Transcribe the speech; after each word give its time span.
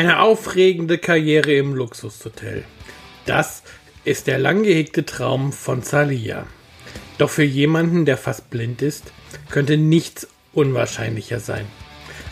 Eine 0.00 0.20
aufregende 0.20 0.96
Karriere 0.96 1.52
im 1.52 1.74
Luxushotel. 1.74 2.64
Das 3.26 3.62
ist 4.06 4.28
der 4.28 4.38
lang 4.38 4.62
gehegte 4.62 5.04
Traum 5.04 5.52
von 5.52 5.82
Zalia. 5.82 6.46
Doch 7.18 7.28
für 7.28 7.44
jemanden, 7.44 8.06
der 8.06 8.16
fast 8.16 8.48
blind 8.48 8.80
ist, 8.80 9.12
könnte 9.50 9.76
nichts 9.76 10.26
unwahrscheinlicher 10.54 11.38
sein. 11.38 11.66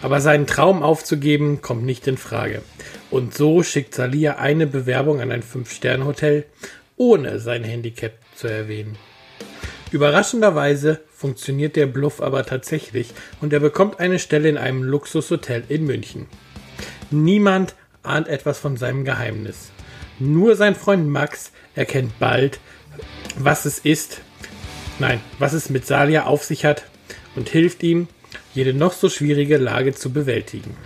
Aber 0.00 0.22
seinen 0.22 0.46
Traum 0.46 0.82
aufzugeben 0.82 1.60
kommt 1.60 1.84
nicht 1.84 2.06
in 2.06 2.16
Frage. 2.16 2.62
Und 3.10 3.34
so 3.34 3.62
schickt 3.62 3.94
Zalia 3.94 4.36
eine 4.36 4.66
Bewerbung 4.66 5.20
an 5.20 5.30
ein 5.30 5.42
5-Sterne-Hotel, 5.42 6.46
ohne 6.96 7.38
sein 7.38 7.64
Handicap 7.64 8.14
zu 8.34 8.48
erwähnen. 8.48 8.96
Überraschenderweise 9.92 11.00
funktioniert 11.14 11.76
der 11.76 11.86
Bluff 11.86 12.22
aber 12.22 12.46
tatsächlich 12.46 13.12
und 13.42 13.52
er 13.52 13.60
bekommt 13.60 14.00
eine 14.00 14.18
Stelle 14.18 14.48
in 14.48 14.56
einem 14.56 14.84
Luxushotel 14.84 15.64
in 15.68 15.84
München. 15.84 16.28
Niemand 17.10 17.74
ahnt 18.02 18.28
etwas 18.28 18.58
von 18.58 18.76
seinem 18.76 19.04
Geheimnis. 19.04 19.70
Nur 20.18 20.56
sein 20.56 20.74
Freund 20.74 21.08
Max 21.08 21.52
erkennt 21.74 22.18
bald, 22.18 22.60
was 23.38 23.64
es 23.64 23.78
ist, 23.78 24.20
nein, 24.98 25.20
was 25.38 25.52
es 25.52 25.70
mit 25.70 25.86
Salia 25.86 26.24
auf 26.24 26.44
sich 26.44 26.64
hat 26.64 26.84
und 27.36 27.48
hilft 27.48 27.82
ihm, 27.82 28.08
jede 28.52 28.74
noch 28.74 28.92
so 28.92 29.08
schwierige 29.08 29.56
Lage 29.56 29.94
zu 29.94 30.12
bewältigen. 30.12 30.76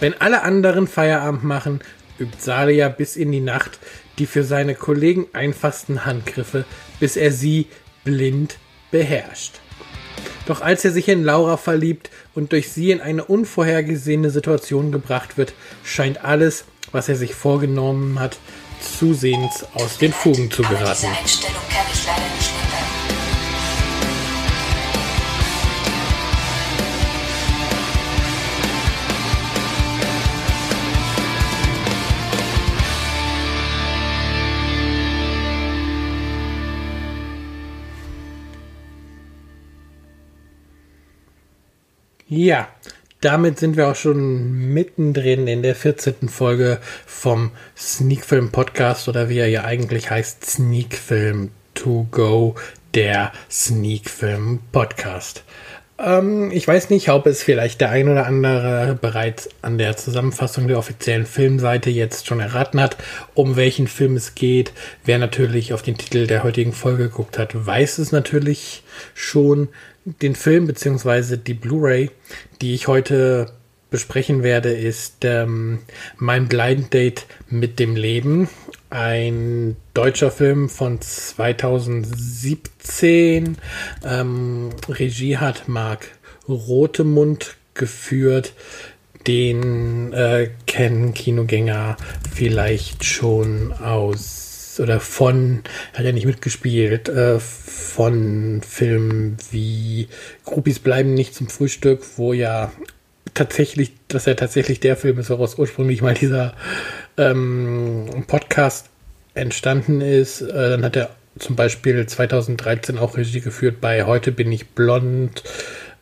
Wenn 0.00 0.20
alle 0.20 0.42
anderen 0.42 0.86
Feierabend 0.86 1.44
machen, 1.44 1.80
übt 2.18 2.38
Salia 2.40 2.88
bis 2.88 3.16
in 3.16 3.32
die 3.32 3.40
Nacht 3.40 3.78
die 4.18 4.26
für 4.26 4.44
seine 4.44 4.74
Kollegen 4.74 5.26
einfachsten 5.32 6.04
Handgriffe, 6.04 6.64
bis 7.00 7.16
er 7.16 7.32
sie 7.32 7.68
blind 8.04 8.58
beherrscht. 8.90 9.60
Doch 10.46 10.60
als 10.60 10.84
er 10.84 10.90
sich 10.92 11.08
in 11.08 11.24
Laura 11.24 11.56
verliebt 11.56 12.10
und 12.34 12.52
durch 12.52 12.72
sie 12.72 12.90
in 12.90 13.00
eine 13.00 13.24
unvorhergesehene 13.24 14.30
Situation 14.30 14.90
gebracht 14.90 15.38
wird, 15.38 15.54
scheint 15.84 16.24
alles, 16.24 16.64
was 16.90 17.08
er 17.08 17.16
sich 17.16 17.34
vorgenommen 17.34 18.18
hat, 18.18 18.38
zusehends 18.80 19.64
aus 19.74 19.98
den 19.98 20.12
Fugen 20.12 20.50
zu 20.50 20.62
geraten. 20.62 20.84
Diese 21.00 21.08
Einstellung 21.08 21.62
kann 21.70 21.86
ich 21.92 22.06
leider 22.06 22.31
Ja, 42.34 42.66
damit 43.20 43.58
sind 43.58 43.76
wir 43.76 43.88
auch 43.88 43.94
schon 43.94 44.72
mittendrin 44.72 45.46
in 45.46 45.62
der 45.62 45.74
14. 45.74 46.30
Folge 46.30 46.78
vom 47.04 47.50
Sneakfilm 47.76 48.50
Podcast 48.50 49.06
oder 49.06 49.28
wie 49.28 49.36
er 49.36 49.48
ja 49.48 49.64
eigentlich 49.64 50.10
heißt, 50.10 50.42
Sneakfilm 50.42 51.50
to 51.74 52.06
go, 52.10 52.54
der 52.94 53.32
Sneakfilm 53.50 54.60
Podcast. 54.72 55.44
Ähm, 55.98 56.50
ich 56.52 56.66
weiß 56.66 56.88
nicht, 56.88 57.10
ob 57.10 57.26
es 57.26 57.42
vielleicht 57.42 57.82
der 57.82 57.90
ein 57.90 58.08
oder 58.08 58.26
andere 58.26 58.98
bereits 58.98 59.50
an 59.60 59.76
der 59.76 59.98
Zusammenfassung 59.98 60.68
der 60.68 60.78
offiziellen 60.78 61.26
Filmseite 61.26 61.90
jetzt 61.90 62.26
schon 62.26 62.40
erraten 62.40 62.80
hat, 62.80 62.96
um 63.34 63.56
welchen 63.56 63.88
Film 63.88 64.16
es 64.16 64.34
geht. 64.34 64.72
Wer 65.04 65.18
natürlich 65.18 65.74
auf 65.74 65.82
den 65.82 65.98
Titel 65.98 66.26
der 66.26 66.44
heutigen 66.44 66.72
Folge 66.72 67.04
geguckt 67.04 67.38
hat, 67.38 67.66
weiß 67.66 67.98
es 67.98 68.10
natürlich 68.10 68.84
schon 69.14 69.68
den 70.04 70.34
Film 70.34 70.66
beziehungsweise 70.66 71.38
die 71.38 71.54
Blu-ray, 71.54 72.10
die 72.60 72.74
ich 72.74 72.88
heute 72.88 73.52
besprechen 73.90 74.42
werde, 74.42 74.72
ist 74.72 75.24
ähm, 75.24 75.78
mein 76.16 76.48
Blind 76.48 76.92
Date 76.92 77.26
mit 77.48 77.78
dem 77.78 77.94
Leben. 77.94 78.48
Ein 78.90 79.76
deutscher 79.94 80.32
Film 80.32 80.68
von 80.68 81.00
2017. 81.00 83.56
Ähm, 84.04 84.70
Regie 84.88 85.36
hat 85.36 85.68
Marc 85.68 86.08
Rotemund 86.48 87.54
geführt. 87.74 88.54
Den 89.26 90.12
äh, 90.12 90.50
kennen 90.66 91.14
Kinogänger 91.14 91.96
vielleicht 92.34 93.04
schon 93.04 93.72
aus 93.72 94.41
oder 94.80 95.00
von, 95.00 95.62
hat 95.94 96.04
er 96.04 96.12
nicht 96.12 96.26
mitgespielt, 96.26 97.08
äh, 97.08 97.38
von 97.38 98.60
Filmen 98.66 99.36
wie 99.50 100.08
Groupies 100.44 100.78
bleiben 100.78 101.14
nicht 101.14 101.34
zum 101.34 101.48
Frühstück, 101.48 102.02
wo 102.16 102.32
ja 102.32 102.72
tatsächlich, 103.34 103.92
dass 104.08 104.26
er 104.26 104.36
tatsächlich 104.36 104.80
der 104.80 104.96
Film 104.96 105.18
ist, 105.18 105.30
woraus 105.30 105.58
ursprünglich 105.58 106.02
mal 106.02 106.14
dieser 106.14 106.54
ähm, 107.16 108.24
Podcast 108.26 108.86
entstanden 109.34 110.00
ist. 110.00 110.42
Äh, 110.42 110.70
dann 110.70 110.84
hat 110.84 110.96
er 110.96 111.10
zum 111.38 111.56
Beispiel 111.56 112.06
2013 112.06 112.98
auch 112.98 113.16
Regie 113.16 113.40
geführt 113.40 113.80
bei 113.80 114.04
Heute 114.04 114.32
bin 114.32 114.52
ich 114.52 114.68
blond. 114.70 115.42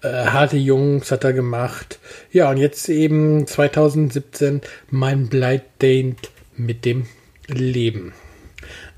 Äh, 0.02 0.08
Harte 0.08 0.56
Jungs 0.56 1.10
hat 1.10 1.24
er 1.24 1.32
gemacht. 1.32 1.98
Ja, 2.32 2.50
und 2.50 2.56
jetzt 2.56 2.88
eben 2.88 3.46
2017 3.46 4.60
mein 4.90 5.28
Blind 5.28 5.62
Date 5.80 6.30
mit 6.56 6.84
dem 6.84 7.06
Leben. 7.46 8.12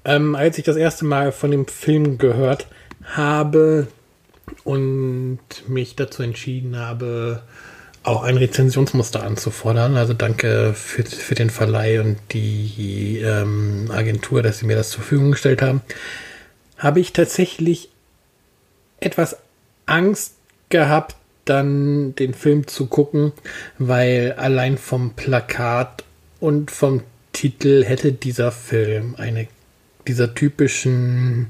Ähm, 0.04 0.34
als 0.34 0.58
ich 0.58 0.64
das 0.64 0.76
erste 0.76 1.04
Mal 1.04 1.32
von 1.32 1.50
dem 1.50 1.66
Film 1.66 2.18
gehört 2.18 2.66
habe 3.04 3.86
und 4.64 5.38
mich 5.68 5.96
dazu 5.96 6.22
entschieden 6.22 6.76
habe, 6.76 7.42
auch 8.02 8.22
ein 8.22 8.36
Rezensionsmuster 8.36 9.22
anzufordern. 9.22 9.96
Also 9.96 10.12
danke 10.12 10.74
für, 10.74 11.04
für 11.04 11.34
den 11.34 11.50
Verleih 11.50 12.00
und 12.00 12.18
die 12.32 13.20
ähm, 13.24 13.90
Agentur, 13.92 14.42
dass 14.42 14.58
sie 14.58 14.66
mir 14.66 14.76
das 14.76 14.90
zur 14.90 15.02
Verfügung 15.02 15.32
gestellt 15.32 15.62
haben. 15.62 15.82
Habe 16.78 17.00
ich 17.00 17.12
tatsächlich 17.12 17.90
etwas 18.98 19.36
Angst 19.86 20.34
gehabt, 20.68 21.16
dann 21.44 22.14
den 22.14 22.34
Film 22.34 22.66
zu 22.66 22.86
gucken, 22.86 23.32
weil 23.78 24.34
allein 24.36 24.78
vom 24.78 25.14
Plakat 25.14 26.04
und 26.40 26.70
vom 26.70 27.02
Titel 27.32 27.84
hätte 27.84 28.12
dieser 28.12 28.52
Film 28.52 29.14
eine 29.16 29.48
dieser 30.08 30.34
typischen 30.34 31.48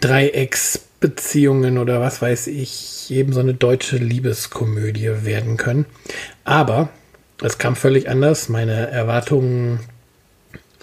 Dreiecksbeziehungen 0.00 1.78
oder 1.78 2.00
was 2.00 2.22
weiß 2.22 2.46
ich, 2.48 3.10
eben 3.10 3.32
so 3.32 3.40
eine 3.40 3.54
deutsche 3.54 3.96
Liebeskomödie 3.96 5.24
werden 5.24 5.56
können. 5.56 5.86
Aber 6.44 6.90
es 7.42 7.58
kam 7.58 7.76
völlig 7.76 8.08
anders. 8.08 8.48
Meine 8.48 8.90
Erwartungen 8.90 9.80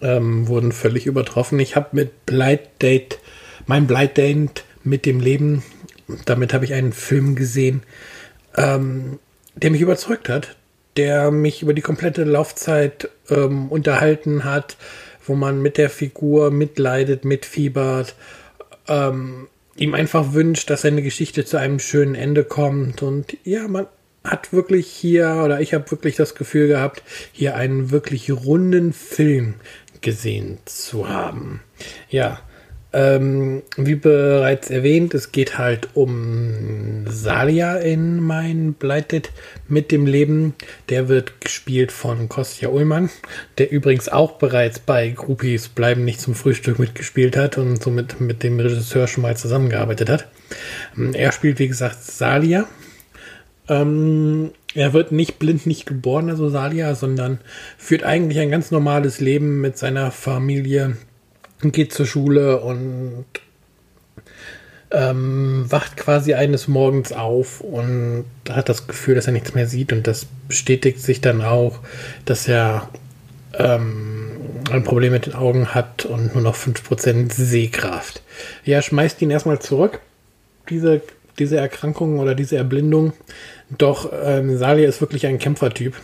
ähm, 0.01 0.47
wurden 0.47 0.71
völlig 0.71 1.05
übertroffen. 1.05 1.59
Ich 1.59 1.75
habe 1.75 1.89
mit 1.91 2.25
Blind 2.25 2.61
Date, 2.81 3.19
mein 3.65 3.87
Blind 3.87 4.17
Date 4.17 4.63
mit 4.83 5.05
dem 5.05 5.19
Leben, 5.19 5.63
damit 6.25 6.53
habe 6.53 6.65
ich 6.65 6.73
einen 6.73 6.93
Film 6.93 7.35
gesehen, 7.35 7.83
ähm, 8.55 9.19
der 9.55 9.71
mich 9.71 9.81
überzeugt 9.81 10.29
hat, 10.29 10.55
der 10.95 11.31
mich 11.31 11.61
über 11.61 11.73
die 11.73 11.81
komplette 11.81 12.23
Laufzeit 12.23 13.09
ähm, 13.29 13.69
unterhalten 13.69 14.43
hat, 14.43 14.77
wo 15.27 15.35
man 15.35 15.61
mit 15.61 15.77
der 15.77 15.89
Figur 15.89 16.51
mitleidet, 16.51 17.25
mitfiebert, 17.25 18.15
ähm, 18.87 19.47
ihm 19.75 19.93
einfach 19.93 20.33
wünscht, 20.33 20.69
dass 20.69 20.81
seine 20.81 21.01
Geschichte 21.01 21.45
zu 21.45 21.57
einem 21.57 21.79
schönen 21.79 22.15
Ende 22.15 22.43
kommt. 22.43 23.03
Und 23.03 23.37
ja, 23.43 23.67
man 23.67 23.87
hat 24.23 24.53
wirklich 24.53 24.87
hier, 24.87 25.41
oder 25.43 25.61
ich 25.61 25.73
habe 25.73 25.89
wirklich 25.91 26.15
das 26.15 26.35
Gefühl 26.35 26.67
gehabt, 26.67 27.03
hier 27.31 27.55
einen 27.55 27.91
wirklich 27.91 28.31
runden 28.31 28.93
Film 28.93 29.55
gesehen 30.01 30.57
zu 30.65 31.09
haben. 31.09 31.61
Ja, 32.09 32.39
ähm, 32.93 33.63
wie 33.75 33.95
bereits 33.95 34.69
erwähnt, 34.69 35.13
es 35.13 35.31
geht 35.33 35.57
halt 35.57 35.89
um 35.93 37.05
Salia 37.07 37.75
in 37.75 38.21
mein 38.21 38.73
Bleitet 38.73 39.31
mit 39.67 39.91
dem 39.91 40.05
Leben. 40.05 40.53
Der 40.89 41.09
wird 41.09 41.41
gespielt 41.41 41.91
von 41.91 42.29
Kostja 42.29 42.69
Ullmann, 42.69 43.09
der 43.57 43.71
übrigens 43.71 44.07
auch 44.07 44.33
bereits 44.33 44.79
bei 44.79 45.09
Groupies 45.09 45.67
bleiben 45.67 46.05
nicht 46.05 46.21
zum 46.21 46.33
Frühstück 46.33 46.79
mitgespielt 46.79 47.35
hat 47.35 47.57
und 47.57 47.83
somit 47.83 48.21
mit 48.21 48.43
dem 48.43 48.59
Regisseur 48.59 49.07
schon 49.07 49.23
mal 49.23 49.35
zusammengearbeitet 49.35 50.09
hat. 50.09 50.27
Ähm, 50.97 51.13
er 51.13 51.33
spielt, 51.33 51.59
wie 51.59 51.67
gesagt, 51.67 52.01
Salia. 52.01 52.67
Ähm, 53.67 54.51
er 54.73 54.93
wird 54.93 55.11
nicht 55.11 55.39
blind, 55.39 55.65
nicht 55.65 55.85
geboren, 55.85 56.29
also 56.29 56.47
Salia, 56.47 56.95
sondern 56.95 57.39
führt 57.77 58.03
eigentlich 58.03 58.39
ein 58.39 58.51
ganz 58.51 58.71
normales 58.71 59.19
Leben 59.19 59.59
mit 59.59 59.77
seiner 59.77 60.11
Familie 60.11 60.95
geht 61.61 61.93
zur 61.93 62.05
Schule 62.05 62.59
und 62.61 63.25
ähm, 64.91 65.65
wacht 65.69 65.97
quasi 65.97 66.33
eines 66.33 66.67
Morgens 66.67 67.11
auf 67.11 67.61
und 67.61 68.25
hat 68.49 68.69
das 68.69 68.87
Gefühl, 68.87 69.15
dass 69.15 69.27
er 69.27 69.33
nichts 69.33 69.53
mehr 69.53 69.67
sieht 69.67 69.91
und 69.91 70.07
das 70.07 70.27
bestätigt 70.47 71.01
sich 71.01 71.19
dann 71.19 71.41
auch, 71.41 71.79
dass 72.25 72.47
er 72.47 72.89
ähm, 73.53 74.31
ein 74.71 74.83
Problem 74.83 75.11
mit 75.11 75.25
den 75.25 75.33
Augen 75.33 75.73
hat 75.73 76.05
und 76.05 76.33
nur 76.33 76.43
noch 76.43 76.55
5% 76.55 77.33
Sehkraft. 77.33 78.21
Ja, 78.63 78.81
schmeißt 78.81 79.21
ihn 79.21 79.31
erstmal 79.31 79.59
zurück, 79.59 79.99
diese, 80.69 81.01
diese 81.39 81.57
Erkrankung 81.57 82.19
oder 82.19 82.35
diese 82.35 82.57
Erblindung. 82.57 83.13
Doch 83.77 84.11
ähm, 84.23 84.57
Salia 84.57 84.87
ist 84.87 85.01
wirklich 85.01 85.25
ein 85.27 85.39
Kämpfertyp. 85.39 85.95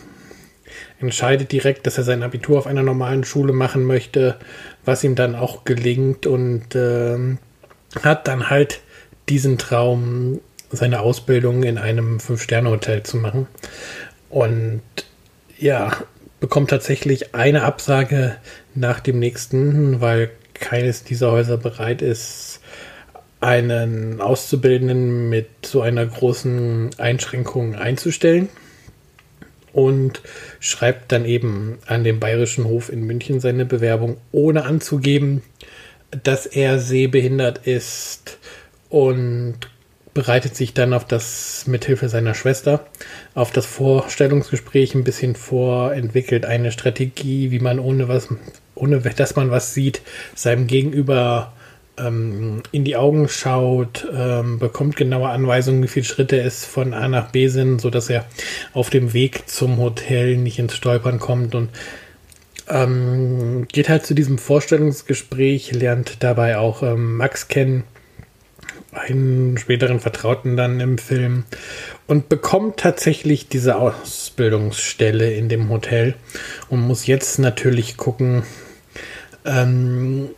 Entscheidet 1.00 1.52
direkt, 1.52 1.86
dass 1.86 1.98
er 1.98 2.04
sein 2.04 2.22
Abitur 2.22 2.58
auf 2.58 2.66
einer 2.66 2.82
normalen 2.82 3.24
Schule 3.24 3.52
machen 3.52 3.84
möchte, 3.84 4.36
was 4.84 5.04
ihm 5.04 5.14
dann 5.14 5.34
auch 5.34 5.64
gelingt 5.64 6.26
und 6.26 6.74
äh, 6.74 7.18
hat 8.02 8.28
dann 8.28 8.50
halt 8.50 8.80
diesen 9.28 9.58
Traum, 9.58 10.40
seine 10.70 11.00
Ausbildung 11.00 11.62
in 11.62 11.78
einem 11.78 12.18
Fünf-Sterne-Hotel 12.20 13.04
zu 13.04 13.16
machen. 13.16 13.46
Und 14.28 14.82
ja, 15.58 15.92
bekommt 16.40 16.70
tatsächlich 16.70 17.34
eine 17.34 17.62
Absage 17.62 18.36
nach 18.74 19.00
dem 19.00 19.18
nächsten, 19.18 20.00
weil 20.00 20.30
keines 20.52 21.04
dieser 21.04 21.30
Häuser 21.30 21.56
bereit 21.56 22.02
ist, 22.02 22.60
einen 23.40 24.20
Auszubildenden 24.20 25.28
mit 25.28 25.48
so 25.64 25.82
einer 25.82 26.04
großen 26.04 26.90
Einschränkung 26.98 27.74
einzustellen 27.74 28.48
und 29.74 30.22
schreibt 30.60 31.12
dann 31.12 31.26
eben 31.26 31.78
an 31.86 32.04
den 32.04 32.20
Bayerischen 32.20 32.64
Hof 32.64 32.90
in 32.90 33.02
München 33.02 33.40
seine 33.40 33.66
Bewerbung, 33.66 34.16
ohne 34.32 34.64
anzugeben, 34.64 35.42
dass 36.22 36.46
er 36.46 36.78
sehbehindert 36.78 37.66
ist 37.66 38.38
und 38.88 39.56
bereitet 40.14 40.54
sich 40.54 40.74
dann 40.74 40.94
auf 40.94 41.04
das 41.04 41.64
mithilfe 41.66 42.08
seiner 42.08 42.34
Schwester 42.34 42.86
auf 43.34 43.50
das 43.50 43.66
Vorstellungsgespräch 43.66 44.94
ein 44.94 45.02
bisschen 45.02 45.34
vor, 45.34 45.92
entwickelt 45.92 46.46
eine 46.46 46.70
Strategie, 46.70 47.50
wie 47.50 47.58
man 47.58 47.80
ohne 47.80 48.06
was, 48.06 48.28
ohne 48.76 49.00
dass 49.00 49.34
man 49.34 49.50
was 49.50 49.74
sieht, 49.74 50.02
seinem 50.36 50.68
Gegenüber 50.68 51.52
ähm, 51.98 52.62
in 52.72 52.84
die 52.84 52.96
Augen 52.96 53.28
schaut, 53.28 54.06
ähm, 54.14 54.58
bekommt 54.58 54.96
genaue 54.96 55.28
Anweisungen, 55.28 55.82
wie 55.82 55.88
viele 55.88 56.04
Schritte 56.04 56.40
es 56.40 56.64
von 56.64 56.94
A 56.94 57.08
nach 57.08 57.30
B 57.30 57.48
sind, 57.48 57.80
so 57.80 57.90
dass 57.90 58.10
er 58.10 58.24
auf 58.72 58.90
dem 58.90 59.12
Weg 59.12 59.48
zum 59.48 59.78
Hotel 59.78 60.36
nicht 60.36 60.58
ins 60.58 60.74
Stolpern 60.74 61.18
kommt. 61.18 61.54
Und 61.54 61.70
ähm, 62.68 63.66
geht 63.68 63.88
halt 63.88 64.06
zu 64.06 64.14
diesem 64.14 64.38
Vorstellungsgespräch, 64.38 65.72
lernt 65.72 66.22
dabei 66.22 66.58
auch 66.58 66.82
ähm, 66.82 67.16
Max 67.16 67.48
kennen, 67.48 67.84
einen 68.92 69.58
späteren 69.58 70.00
Vertrauten 70.00 70.56
dann 70.56 70.80
im 70.80 70.98
Film 70.98 71.44
und 72.06 72.28
bekommt 72.28 72.78
tatsächlich 72.78 73.48
diese 73.48 73.76
Ausbildungsstelle 73.76 75.34
in 75.34 75.48
dem 75.48 75.68
Hotel 75.68 76.14
und 76.68 76.80
muss 76.80 77.06
jetzt 77.06 77.38
natürlich 77.38 77.96
gucken, 77.96 78.44
ähm, 79.44 80.30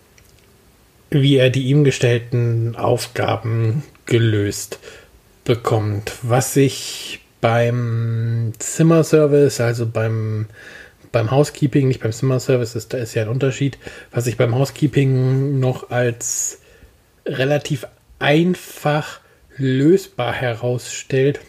wie 1.10 1.36
er 1.36 1.50
die 1.50 1.66
ihm 1.66 1.84
gestellten 1.84 2.76
Aufgaben 2.76 3.82
gelöst 4.06 4.78
bekommt. 5.44 6.12
Was 6.22 6.54
sich 6.54 7.20
beim 7.40 8.52
Zimmerservice, 8.58 9.60
also 9.60 9.86
beim, 9.86 10.46
beim 11.12 11.30
Housekeeping, 11.30 11.88
nicht 11.88 12.00
beim 12.00 12.12
Zimmerservice, 12.12 12.74
ist, 12.74 12.92
da 12.92 12.98
ist 12.98 13.14
ja 13.14 13.22
ein 13.22 13.28
Unterschied, 13.28 13.78
was 14.10 14.24
sich 14.24 14.36
beim 14.36 14.54
Housekeeping 14.54 15.58
noch 15.60 15.90
als 15.90 16.60
relativ 17.24 17.86
einfach 18.18 19.20
lösbar 19.56 20.32
herausstellt, 20.32 21.40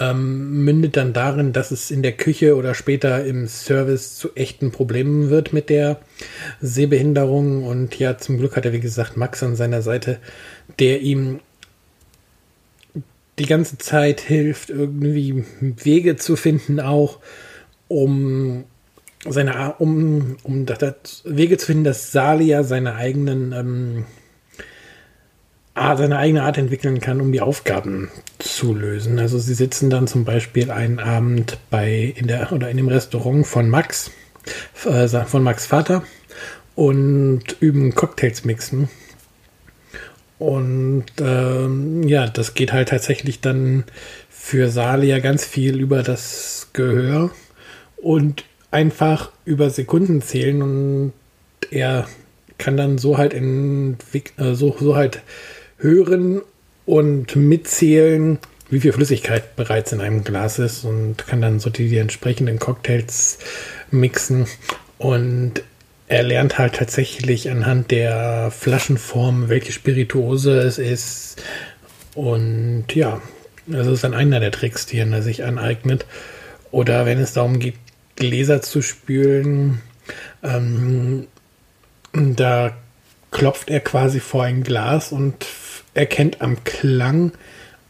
ähm, 0.00 0.64
mündet 0.64 0.96
dann 0.96 1.12
darin, 1.12 1.52
dass 1.52 1.70
es 1.70 1.90
in 1.90 2.02
der 2.02 2.12
Küche 2.12 2.56
oder 2.56 2.74
später 2.74 3.24
im 3.24 3.46
Service 3.46 4.16
zu 4.16 4.34
echten 4.34 4.72
Problemen 4.72 5.28
wird 5.28 5.52
mit 5.52 5.68
der 5.68 6.00
Sehbehinderung. 6.60 7.64
Und 7.64 7.98
ja, 7.98 8.16
zum 8.16 8.38
Glück 8.38 8.56
hat 8.56 8.64
er, 8.64 8.72
wie 8.72 8.80
gesagt, 8.80 9.18
Max 9.18 9.42
an 9.42 9.56
seiner 9.56 9.82
Seite, 9.82 10.18
der 10.78 11.02
ihm 11.02 11.40
die 13.38 13.46
ganze 13.46 13.78
Zeit 13.78 14.20
hilft, 14.20 14.70
irgendwie 14.70 15.44
Wege 15.60 16.16
zu 16.16 16.36
finden, 16.36 16.80
auch 16.80 17.18
um 17.88 18.64
seine, 19.28 19.74
um, 19.78 20.38
um 20.42 20.64
das, 20.64 20.78
das 20.78 21.22
Wege 21.24 21.58
zu 21.58 21.66
finden, 21.66 21.84
dass 21.84 22.10
Salia 22.10 22.64
seine 22.64 22.94
eigenen 22.94 23.52
ähm, 23.52 24.04
seine 25.96 26.18
eigene 26.18 26.42
Art 26.42 26.58
entwickeln 26.58 27.00
kann, 27.00 27.20
um 27.20 27.32
die 27.32 27.40
Aufgaben 27.40 28.10
zu 28.38 28.74
lösen. 28.74 29.18
Also 29.18 29.38
sie 29.38 29.54
sitzen 29.54 29.90
dann 29.90 30.06
zum 30.06 30.24
Beispiel 30.24 30.70
einen 30.70 30.98
Abend 30.98 31.58
bei 31.70 32.14
in 32.16 32.26
der 32.26 32.52
oder 32.52 32.70
in 32.70 32.76
dem 32.76 32.88
Restaurant 32.88 33.46
von 33.46 33.68
Max, 33.68 34.10
äh, 34.84 35.08
von 35.08 35.42
Max 35.42 35.66
Vater 35.66 36.02
und 36.74 37.56
üben 37.60 37.94
Cocktails 37.94 38.44
mixen. 38.44 38.88
Und 40.38 41.06
ähm, 41.20 42.02
ja, 42.04 42.26
das 42.26 42.54
geht 42.54 42.72
halt 42.72 42.88
tatsächlich 42.88 43.40
dann 43.40 43.84
für 44.28 44.70
Salia 44.70 45.18
ganz 45.18 45.44
viel 45.44 45.78
über 45.78 46.02
das 46.02 46.68
Gehör 46.72 47.30
und 47.96 48.44
einfach 48.70 49.30
über 49.44 49.68
Sekunden 49.70 50.22
zählen 50.22 50.62
und 50.62 51.12
er 51.70 52.06
kann 52.56 52.76
dann 52.76 52.98
so 52.98 53.18
halt 53.18 53.34
in 53.34 53.96
äh, 54.36 54.54
so, 54.54 54.76
so 54.78 54.96
halt 54.96 55.22
hören 55.80 56.42
und 56.86 57.36
mitzählen, 57.36 58.38
wie 58.68 58.80
viel 58.80 58.92
Flüssigkeit 58.92 59.56
bereits 59.56 59.92
in 59.92 60.00
einem 60.00 60.24
Glas 60.24 60.58
ist 60.58 60.84
und 60.84 61.26
kann 61.26 61.40
dann 61.40 61.58
so 61.60 61.70
die, 61.70 61.88
die 61.88 61.98
entsprechenden 61.98 62.58
Cocktails 62.58 63.38
mixen. 63.90 64.46
Und 64.98 65.62
er 66.08 66.22
lernt 66.22 66.58
halt 66.58 66.74
tatsächlich 66.76 67.50
anhand 67.50 67.90
der 67.90 68.50
Flaschenform, 68.50 69.48
welche 69.48 69.72
Spirituose 69.72 70.58
es 70.58 70.78
ist. 70.78 71.42
Und 72.14 72.86
ja, 72.94 73.20
das 73.66 73.86
ist 73.86 74.04
dann 74.04 74.14
einer 74.14 74.40
der 74.40 74.50
Tricks, 74.50 74.86
die 74.86 74.98
er 74.98 75.22
sich 75.22 75.44
aneignet. 75.44 76.06
Oder 76.70 77.06
wenn 77.06 77.18
es 77.18 77.32
darum 77.32 77.58
geht, 77.58 77.74
Gläser 78.16 78.62
zu 78.62 78.82
spülen, 78.82 79.80
ähm, 80.42 81.26
da 82.12 82.76
klopft 83.30 83.70
er 83.70 83.80
quasi 83.80 84.20
vor 84.20 84.44
ein 84.44 84.62
Glas 84.62 85.12
und 85.12 85.46
erkennt 86.00 86.40
am 86.40 86.64
Klang, 86.64 87.32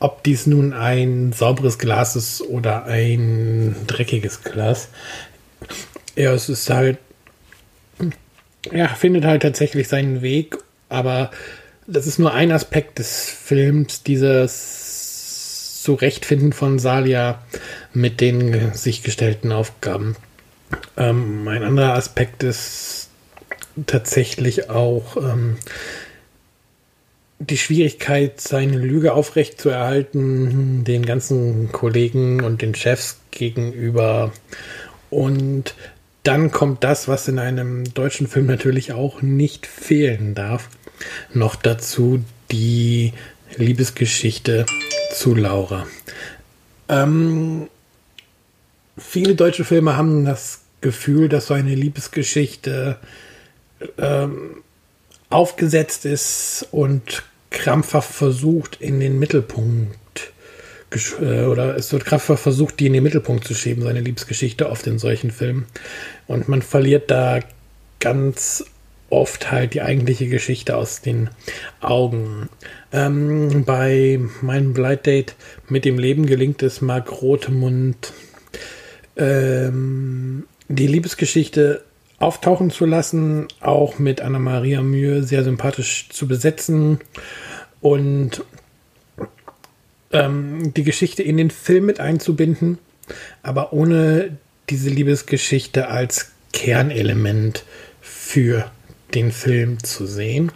ob 0.01 0.25
dies 0.25 0.47
nun 0.47 0.73
ein 0.73 1.33
sauberes 1.33 1.79
Glas 1.79 2.17
ist 2.17 2.43
oder 2.43 2.85
ein 2.85 3.77
dreckiges 3.87 4.43
Glas. 4.43 4.89
Ja, 6.17 6.33
es 6.35 6.49
ist 6.49 6.69
halt, 6.69 6.99
ja, 8.73 8.89
findet 8.89 9.25
halt 9.25 9.43
tatsächlich 9.43 9.89
seinen 9.89 10.23
Weg, 10.23 10.59
aber 10.89 11.31
das 11.87 12.07
ist 12.07 12.19
nur 12.19 12.35
ein 12.35 12.51
Aspekt 12.51 12.99
des 12.99 13.31
Films, 13.31 14.03
dieses 14.03 15.83
Zurechtfinden 15.83 16.53
von 16.53 16.79
Salia 16.79 17.43
mit 17.95 18.21
den 18.21 18.75
sich 18.75 19.03
gestellten 19.03 19.53
Aufgaben. 19.53 20.17
Ähm, 20.97 21.49
ein 21.49 21.63
anderer 21.63 21.95
Aspekt 21.95 22.43
ist 22.43 23.09
tatsächlich 23.87 24.69
auch 24.69 25.17
ähm, 25.17 25.57
die 27.41 27.57
Schwierigkeit, 27.57 28.39
seine 28.41 28.77
Lüge 28.77 29.15
aufrechtzuerhalten, 29.15 30.85
den 30.85 31.05
ganzen 31.07 31.73
Kollegen 31.73 32.43
und 32.45 32.61
den 32.61 32.75
Chefs 32.75 33.19
gegenüber. 33.31 34.33
Und 35.09 35.75
dann 36.23 36.51
kommt 36.51 36.85
das, 36.85 37.09
was 37.09 37.29
in 37.29 37.39
einem 37.39 37.93
deutschen 37.95 38.27
Film 38.27 38.47
natürlich 38.47 38.93
auch 38.93 39.23
nicht 39.23 39.67
fehlen 39.67 40.35
darf. 40.35 40.69
Noch 41.33 41.57
dazu 41.57 42.23
die 42.51 43.15
Liebesgeschichte 43.57 44.67
zu 45.15 45.35
Laura. 45.35 45.87
Ähm, 46.91 47.69
viele 48.99 49.35
deutsche 49.35 49.65
Filme 49.65 49.97
haben 49.97 50.27
das 50.27 50.61
Gefühl, 50.83 51.31
dass 51.31 51.47
so 51.47 51.55
eine 51.55 51.75
Liebesgeschichte 51.75 52.99
ähm, 53.97 54.63
aufgesetzt 55.31 56.05
ist 56.05 56.67
und 56.71 57.23
krampfhaft 57.51 58.13
versucht, 58.13 58.81
in 58.81 59.01
den 59.01 59.19
Mittelpunkt 59.19 60.33
äh, 61.21 61.45
oder 61.45 61.77
es 61.77 61.93
wird 61.93 62.05
krampfhaft 62.05 62.43
versucht, 62.43 62.81
die 62.81 62.87
in 62.87 62.93
den 62.93 63.03
Mittelpunkt 63.03 63.45
zu 63.45 63.55
schieben, 63.55 63.83
seine 63.83 64.01
Liebesgeschichte 64.01 64.69
oft 64.69 64.87
in 64.87 64.99
solchen 64.99 65.31
Filmen. 65.31 65.67
Und 66.27 66.49
man 66.49 66.63
verliert 66.63 67.11
da 67.11 67.41
ganz 67.99 68.65
oft 69.11 69.51
halt 69.51 69.75
die 69.75 69.83
eigentliche 69.83 70.29
Geschichte 70.29 70.77
aus 70.77 71.01
den 71.01 71.31
Augen. 71.81 72.49
Ähm, 72.93 73.65
bei 73.65 74.21
meinem 74.41 74.73
Blind 74.73 75.07
Date 75.07 75.35
mit 75.69 75.85
dem 75.85 75.99
Leben 75.99 76.27
gelingt 76.27 76.63
es 76.63 76.81
Mark 76.81 77.21
Rotemund, 77.21 78.13
ähm, 79.17 80.45
die 80.69 80.87
Liebesgeschichte 80.87 81.83
auftauchen 82.21 82.71
zu 82.71 82.87
lassen, 82.87 83.49
auch 83.61 83.99
mit 83.99 84.21
Anna-Maria 84.21 84.83
Mühe 84.83 85.25
sehr 85.25 85.43
sympathisch 85.43 86.09
zu 86.11 86.29
besetzen 86.29 87.01
und 87.81 88.45
ähm, 90.13 90.73
die 90.75 90.85
Geschichte 90.85 91.23
in 91.23 91.39
den 91.39 91.51
Film 91.51 91.87
mit 91.87 91.99
einzubinden, 91.99 92.79
aber 93.43 93.73
ohne 93.73 94.37
diese 94.69 94.91
Liebesgeschichte 94.91 95.89
als 95.89 96.33
Kernelement 96.53 97.65
für 98.01 98.71
den 99.15 99.33
Film 99.33 99.83
zu 99.83 100.07
sehen. 100.07 100.53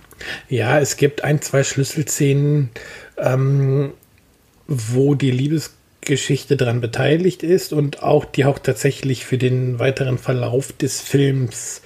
Ja, 0.49 0.79
es 0.79 0.97
gibt 0.97 1.25
ein, 1.25 1.41
zwei 1.41 1.65
Schlüsselszenen, 1.65 2.71
ähm, 3.17 3.93
wo 4.67 5.15
die 5.15 5.31
Liebesgeschichte 5.31 5.84
Geschichte 6.05 6.57
daran 6.57 6.81
beteiligt 6.81 7.43
ist 7.43 7.73
und 7.73 8.03
auch 8.03 8.25
die 8.25 8.45
auch 8.45 8.59
tatsächlich 8.59 9.25
für 9.25 9.39
den 9.39 9.79
weiteren 9.79 10.19
Verlauf 10.19 10.73
des 10.73 11.01
Films 11.01 11.83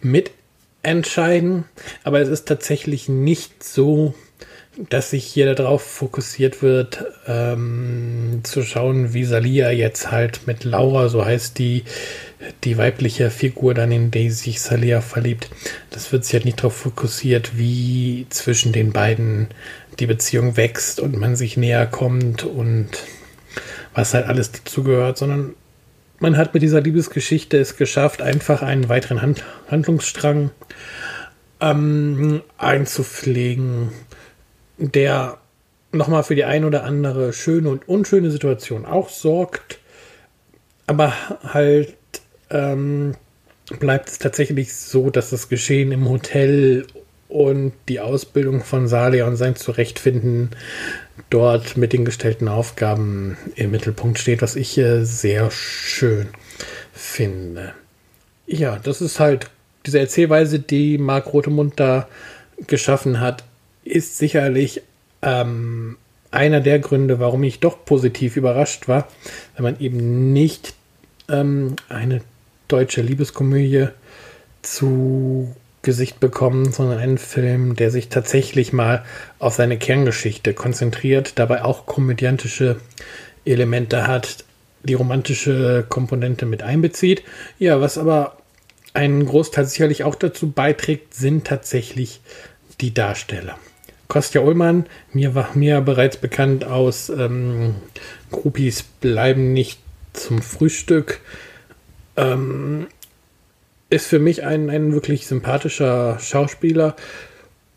mitentscheiden. 0.00 1.64
Aber 2.02 2.20
es 2.20 2.28
ist 2.28 2.46
tatsächlich 2.46 3.08
nicht 3.08 3.62
so, 3.64 4.14
dass 4.90 5.10
sich 5.10 5.24
hier 5.24 5.54
darauf 5.54 5.82
fokussiert 5.82 6.62
wird, 6.62 7.04
ähm, 7.26 8.40
zu 8.42 8.62
schauen, 8.62 9.14
wie 9.14 9.24
Salia 9.24 9.70
jetzt 9.70 10.10
halt 10.10 10.46
mit 10.46 10.64
Laura, 10.64 11.08
so 11.08 11.24
heißt 11.24 11.58
die, 11.58 11.84
die 12.64 12.76
weibliche 12.76 13.30
Figur 13.30 13.74
dann, 13.74 13.92
in 13.92 14.10
die 14.10 14.30
sich 14.30 14.60
Salia 14.60 15.00
verliebt. 15.00 15.48
Das 15.90 16.10
wird 16.12 16.24
sich 16.24 16.34
halt 16.34 16.44
nicht 16.44 16.58
darauf 16.58 16.76
fokussiert, 16.76 17.56
wie 17.56 18.26
zwischen 18.30 18.72
den 18.72 18.92
beiden 18.92 19.48
die 20.00 20.06
Beziehung 20.06 20.56
wächst 20.56 20.98
und 20.98 21.16
man 21.16 21.36
sich 21.36 21.56
näher 21.56 21.86
kommt 21.86 22.42
und 22.42 22.88
was 23.94 24.14
halt 24.14 24.26
alles 24.26 24.52
dazugehört, 24.52 25.18
sondern 25.18 25.54
man 26.18 26.36
hat 26.36 26.54
mit 26.54 26.62
dieser 26.62 26.80
Liebesgeschichte 26.80 27.58
es 27.58 27.76
geschafft, 27.76 28.22
einfach 28.22 28.62
einen 28.62 28.88
weiteren 28.88 29.22
Hand 29.22 29.44
Handlungsstrang 29.70 30.50
ähm, 31.60 32.42
einzupflegen, 32.58 33.90
der 34.78 35.38
nochmal 35.92 36.24
für 36.24 36.34
die 36.34 36.44
ein 36.44 36.64
oder 36.64 36.84
andere 36.84 37.32
schöne 37.32 37.68
und 37.68 37.88
unschöne 37.88 38.30
Situation 38.30 38.84
auch 38.84 39.08
sorgt, 39.08 39.78
aber 40.86 41.12
halt 41.42 41.96
ähm, 42.50 43.14
bleibt 43.78 44.08
es 44.08 44.18
tatsächlich 44.18 44.74
so, 44.74 45.10
dass 45.10 45.30
das 45.30 45.48
Geschehen 45.48 45.92
im 45.92 46.08
Hotel 46.08 46.86
und 47.34 47.72
die 47.88 47.98
Ausbildung 47.98 48.62
von 48.62 48.86
Salia 48.86 49.26
und 49.26 49.34
sein 49.34 49.56
Zurechtfinden 49.56 50.50
dort 51.30 51.76
mit 51.76 51.92
den 51.92 52.04
gestellten 52.04 52.46
Aufgaben 52.46 53.36
im 53.56 53.72
Mittelpunkt 53.72 54.20
steht, 54.20 54.40
was 54.40 54.54
ich 54.54 54.78
äh, 54.78 55.02
sehr 55.02 55.50
schön 55.50 56.28
finde. 56.92 57.72
Ja, 58.46 58.78
das 58.80 59.00
ist 59.00 59.18
halt 59.18 59.50
diese 59.84 59.98
Erzählweise, 59.98 60.60
die 60.60 60.96
Marc 60.96 61.32
Rotemund 61.32 61.74
da 61.74 62.08
geschaffen 62.68 63.18
hat, 63.18 63.42
ist 63.82 64.16
sicherlich 64.16 64.82
ähm, 65.20 65.96
einer 66.30 66.60
der 66.60 66.78
Gründe, 66.78 67.18
warum 67.18 67.42
ich 67.42 67.58
doch 67.58 67.84
positiv 67.84 68.36
überrascht 68.36 68.86
war, 68.86 69.08
wenn 69.56 69.64
man 69.64 69.80
eben 69.80 70.32
nicht 70.32 70.74
ähm, 71.28 71.74
eine 71.88 72.20
deutsche 72.68 73.02
Liebeskomödie 73.02 73.88
zu 74.62 75.52
Gesicht 75.84 76.18
bekommen, 76.18 76.72
sondern 76.72 76.98
einen 76.98 77.18
Film, 77.18 77.76
der 77.76 77.90
sich 77.90 78.08
tatsächlich 78.08 78.72
mal 78.72 79.04
auf 79.38 79.54
seine 79.54 79.78
Kerngeschichte 79.78 80.54
konzentriert, 80.54 81.38
dabei 81.38 81.64
auch 81.64 81.86
komödiantische 81.86 82.80
Elemente 83.44 84.06
hat, 84.06 84.44
die 84.82 84.94
romantische 84.94 85.84
Komponente 85.88 86.46
mit 86.46 86.62
einbezieht. 86.62 87.22
Ja, 87.58 87.80
was 87.80 87.96
aber 87.98 88.38
einen 88.94 89.26
Großteil 89.26 89.66
sicherlich 89.66 90.04
auch 90.04 90.14
dazu 90.14 90.50
beiträgt, 90.50 91.14
sind 91.14 91.46
tatsächlich 91.46 92.20
die 92.80 92.92
Darsteller. 92.92 93.58
Kostja 94.08 94.42
Ullmann, 94.42 94.86
mir 95.12 95.34
war 95.34 95.50
mir 95.54 95.80
bereits 95.80 96.16
bekannt 96.16 96.64
aus 96.64 97.08
ähm, 97.08 97.76
Groupies 98.30 98.82
bleiben 98.82 99.52
nicht 99.52 99.80
zum 100.12 100.42
Frühstück. 100.42 101.20
Ähm, 102.16 102.86
ist 103.94 104.06
für 104.06 104.18
mich 104.18 104.44
ein, 104.44 104.70
ein 104.70 104.92
wirklich 104.92 105.26
sympathischer 105.26 106.18
Schauspieler, 106.18 106.96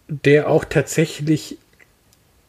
der 0.07 0.49
auch 0.49 0.65
tatsächlich 0.65 1.57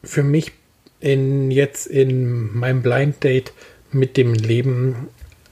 für 0.03 0.23
mich 0.23 0.53
in, 1.01 1.51
jetzt 1.51 1.87
in 1.87 2.57
meinem 2.57 2.83
Blind 2.83 3.23
Date 3.23 3.53
mit 3.93 4.17
dem 4.17 4.35
Leben 4.35 5.09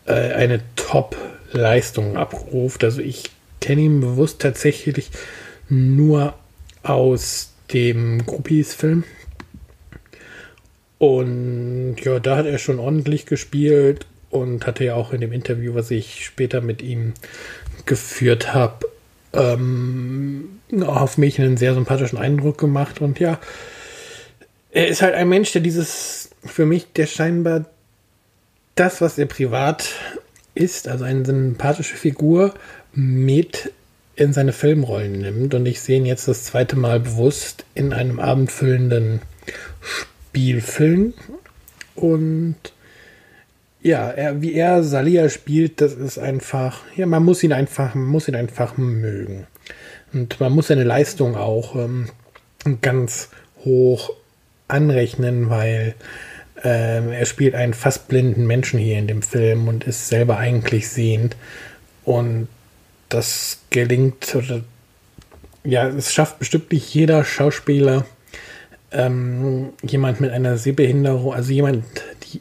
äh, 0.06 0.12
eine 0.12 0.61
Top-Leistung 0.76 2.16
abruft. 2.16 2.85
Also 2.85 3.00
ich 3.00 3.25
kenne 3.61 3.82
ihn 3.82 4.00
bewusst 4.00 4.40
tatsächlich 4.40 5.11
nur 5.68 6.35
aus 6.82 7.52
dem 7.73 8.25
Groupies-Film. 8.25 9.04
Und 10.99 11.96
ja, 12.02 12.18
da 12.18 12.37
hat 12.37 12.46
er 12.46 12.58
schon 12.58 12.78
ordentlich 12.78 13.26
gespielt 13.26 14.06
und 14.30 14.66
hatte 14.66 14.85
ja 14.85 14.94
auch 14.94 15.12
in 15.12 15.20
dem 15.20 15.32
Interview, 15.32 15.75
was 15.75 15.90
ich 15.90 16.25
später 16.25 16.61
mit 16.61 16.82
ihm 16.82 17.14
geführt 17.87 18.52
habe, 18.55 18.87
ähm, 19.33 20.61
auf 20.85 21.19
mich 21.19 21.40
einen 21.40 21.57
sehr 21.57 21.75
sympathischen 21.75 22.19
Eindruck 22.19 22.59
gemacht. 22.59 23.00
Und 23.00 23.19
ja, 23.21 23.38
er 24.71 24.88
ist 24.88 25.02
halt 25.02 25.14
ein 25.14 25.28
Mensch, 25.28 25.52
der 25.52 25.62
dieses, 25.62 26.31
für 26.45 26.66
mich, 26.66 26.93
der 26.93 27.07
scheinbar 27.07 27.66
das, 28.75 29.00
was 29.00 29.19
er 29.19 29.26
privat 29.26 29.88
ist, 30.55 30.88
also 30.88 31.05
eine 31.05 31.25
sympathische 31.25 31.97
Figur, 31.97 32.55
mit 32.93 33.73
in 34.16 34.33
seine 34.33 34.52
Filmrollen 34.52 35.21
nimmt. 35.21 35.55
Und 35.55 35.66
ich 35.66 35.81
sehe 35.81 35.99
ihn 35.99 36.07
jetzt 36.07 36.28
das 36.28 36.45
zweite 36.45 36.76
Mal 36.76 37.00
bewusst 37.00 37.64
in 37.75 37.93
einem 37.93 38.19
abendfüllenden 38.19 39.21
Spielfilm. 39.81 41.14
Und 41.95 42.57
ja, 43.83 44.11
er, 44.11 44.42
wie 44.42 44.54
er 44.54 44.83
Salia 44.83 45.28
spielt, 45.28 45.80
das 45.80 45.95
ist 45.95 46.18
einfach, 46.18 46.80
ja, 46.97 47.06
man 47.06 47.25
muss 47.25 47.42
ihn 47.42 47.52
einfach, 47.52 47.95
man 47.95 48.06
muss 48.06 48.28
ihn 48.28 48.35
einfach 48.35 48.76
mögen. 48.76 49.47
Und 50.12 50.40
man 50.40 50.52
muss 50.52 50.68
seine 50.68 50.85
Leistung 50.85 51.37
auch 51.37 51.76
ähm, 51.76 52.09
ganz 52.80 53.28
hoch 53.64 54.12
anrechnen, 54.68 55.50
weil 55.50 55.95
ähm, 56.64 57.12
er 57.12 57.26
spielt 57.26 57.54
einen 57.54 57.75
fast 57.75 58.09
blinden 58.09 58.47
Menschen 58.47 58.78
hier 58.78 58.99
in 58.99 59.06
dem 59.06 59.23
Film 59.23 59.68
und 59.68 59.85
ist 59.85 60.09
selber 60.09 60.38
eigentlich 60.38 60.88
sehend. 60.88 61.37
Und 62.04 62.49
das 63.09 63.61
gelingt, 63.71 64.35
oder 64.35 64.62
ja, 65.64 65.88
es 65.88 66.12
schafft 66.12 66.38
bestimmt 66.38 66.73
nicht 66.73 66.92
jeder 66.95 67.25
Schauspieler, 67.25 68.06
ähm, 68.92 69.71
jemand 69.83 70.21
mit 70.21 70.30
einer 70.30 70.56
Sehbehinderung, 70.56 71.35
also 71.35 71.52
jemand, 71.52 71.85
die 72.25 72.40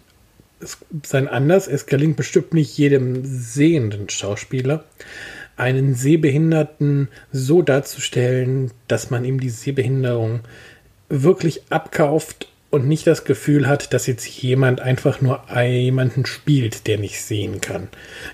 sein 1.03 1.27
anders. 1.27 1.67
Es 1.67 1.85
gelingt 1.85 2.17
bestimmt 2.17 2.53
nicht 2.53 2.77
jedem 2.77 3.21
sehenden 3.23 4.09
Schauspieler, 4.09 4.83
einen 5.57 5.95
Sehbehinderten 5.95 7.07
so 7.31 7.61
darzustellen, 7.61 8.71
dass 8.87 9.09
man 9.09 9.25
ihm 9.25 9.39
die 9.39 9.49
Sehbehinderung 9.49 10.41
wirklich 11.09 11.61
abkauft 11.69 12.47
und 12.71 12.87
nicht 12.87 13.07
das 13.07 13.23
Gefühl 13.23 13.67
hat, 13.67 13.93
dass 13.93 14.05
jetzt 14.05 14.27
jemand 14.27 14.81
einfach 14.81 15.21
nur 15.21 15.43
jemanden 15.61 16.25
spielt, 16.25 16.87
der 16.87 16.97
nicht 16.97 17.21
sehen 17.21 17.61
kann. 17.61 17.87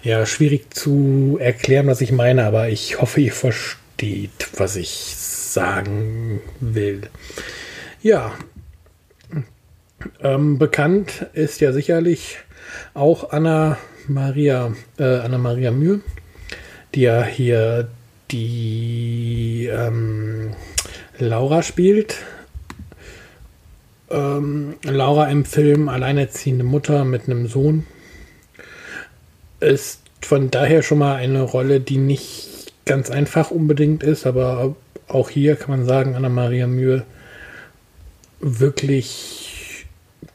Ja, 0.03 0.25
schwierig 0.25 0.73
zu 0.73 1.37
erklären, 1.39 1.87
was 1.87 2.01
ich 2.01 2.11
meine, 2.11 2.45
aber 2.45 2.69
ich 2.69 2.99
hoffe, 2.99 3.21
ihr 3.21 3.33
versteht, 3.33 4.49
was 4.57 4.77
ich 4.77 5.13
sagen 5.15 6.41
will. 6.59 7.01
Ja, 8.01 8.33
ähm, 10.21 10.57
bekannt 10.57 11.27
ist 11.33 11.61
ja 11.61 11.73
sicherlich 11.73 12.37
auch 12.93 13.31
Anna 13.31 13.77
Maria, 14.07 14.73
äh, 14.97 15.19
Anna 15.19 15.37
Maria 15.37 15.71
Mühe, 15.71 16.01
die 16.95 17.01
ja 17.01 17.23
hier 17.23 17.89
die 18.31 19.69
ähm, 19.71 20.51
Laura 21.19 21.63
spielt. 21.63 22.17
Ähm, 24.09 24.75
Laura 24.83 25.27
im 25.27 25.45
Film 25.45 25.89
Alleinerziehende 25.89 26.63
Mutter 26.63 27.05
mit 27.05 27.25
einem 27.25 27.47
Sohn 27.47 27.85
ist 29.59 30.01
von 30.21 30.51
daher 30.51 30.83
schon 30.83 30.97
mal 30.97 31.15
eine 31.15 31.41
Rolle, 31.41 31.79
die 31.79 31.97
nicht 31.97 32.73
ganz 32.85 33.09
einfach 33.09 33.51
unbedingt 33.51 34.03
ist, 34.03 34.25
aber 34.25 34.75
auch 35.07 35.29
hier 35.29 35.55
kann 35.55 35.71
man 35.71 35.85
sagen, 35.85 36.15
Anna 36.15 36.29
Maria 36.29 36.67
Mühe 36.67 37.03
wirklich 38.39 39.40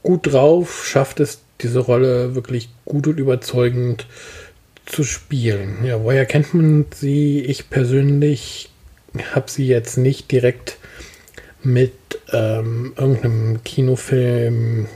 gut 0.06 0.32
drauf, 0.32 0.86
schafft 0.86 1.18
es, 1.18 1.40
diese 1.60 1.80
Rolle 1.80 2.36
wirklich 2.36 2.68
gut 2.84 3.08
und 3.08 3.18
überzeugend 3.18 4.06
zu 4.84 5.02
spielen. 5.02 5.84
Ja, 5.84 6.00
woher 6.04 6.26
kennt 6.26 6.54
man 6.54 6.84
sie? 6.94 7.40
Ich 7.40 7.70
persönlich 7.70 8.70
habe 9.34 9.50
sie 9.50 9.66
jetzt 9.66 9.98
nicht 9.98 10.30
direkt 10.30 10.78
mit 11.64 11.92
ähm, 12.32 12.92
irgendeinem 12.96 13.64
Kinofilm, 13.64 14.86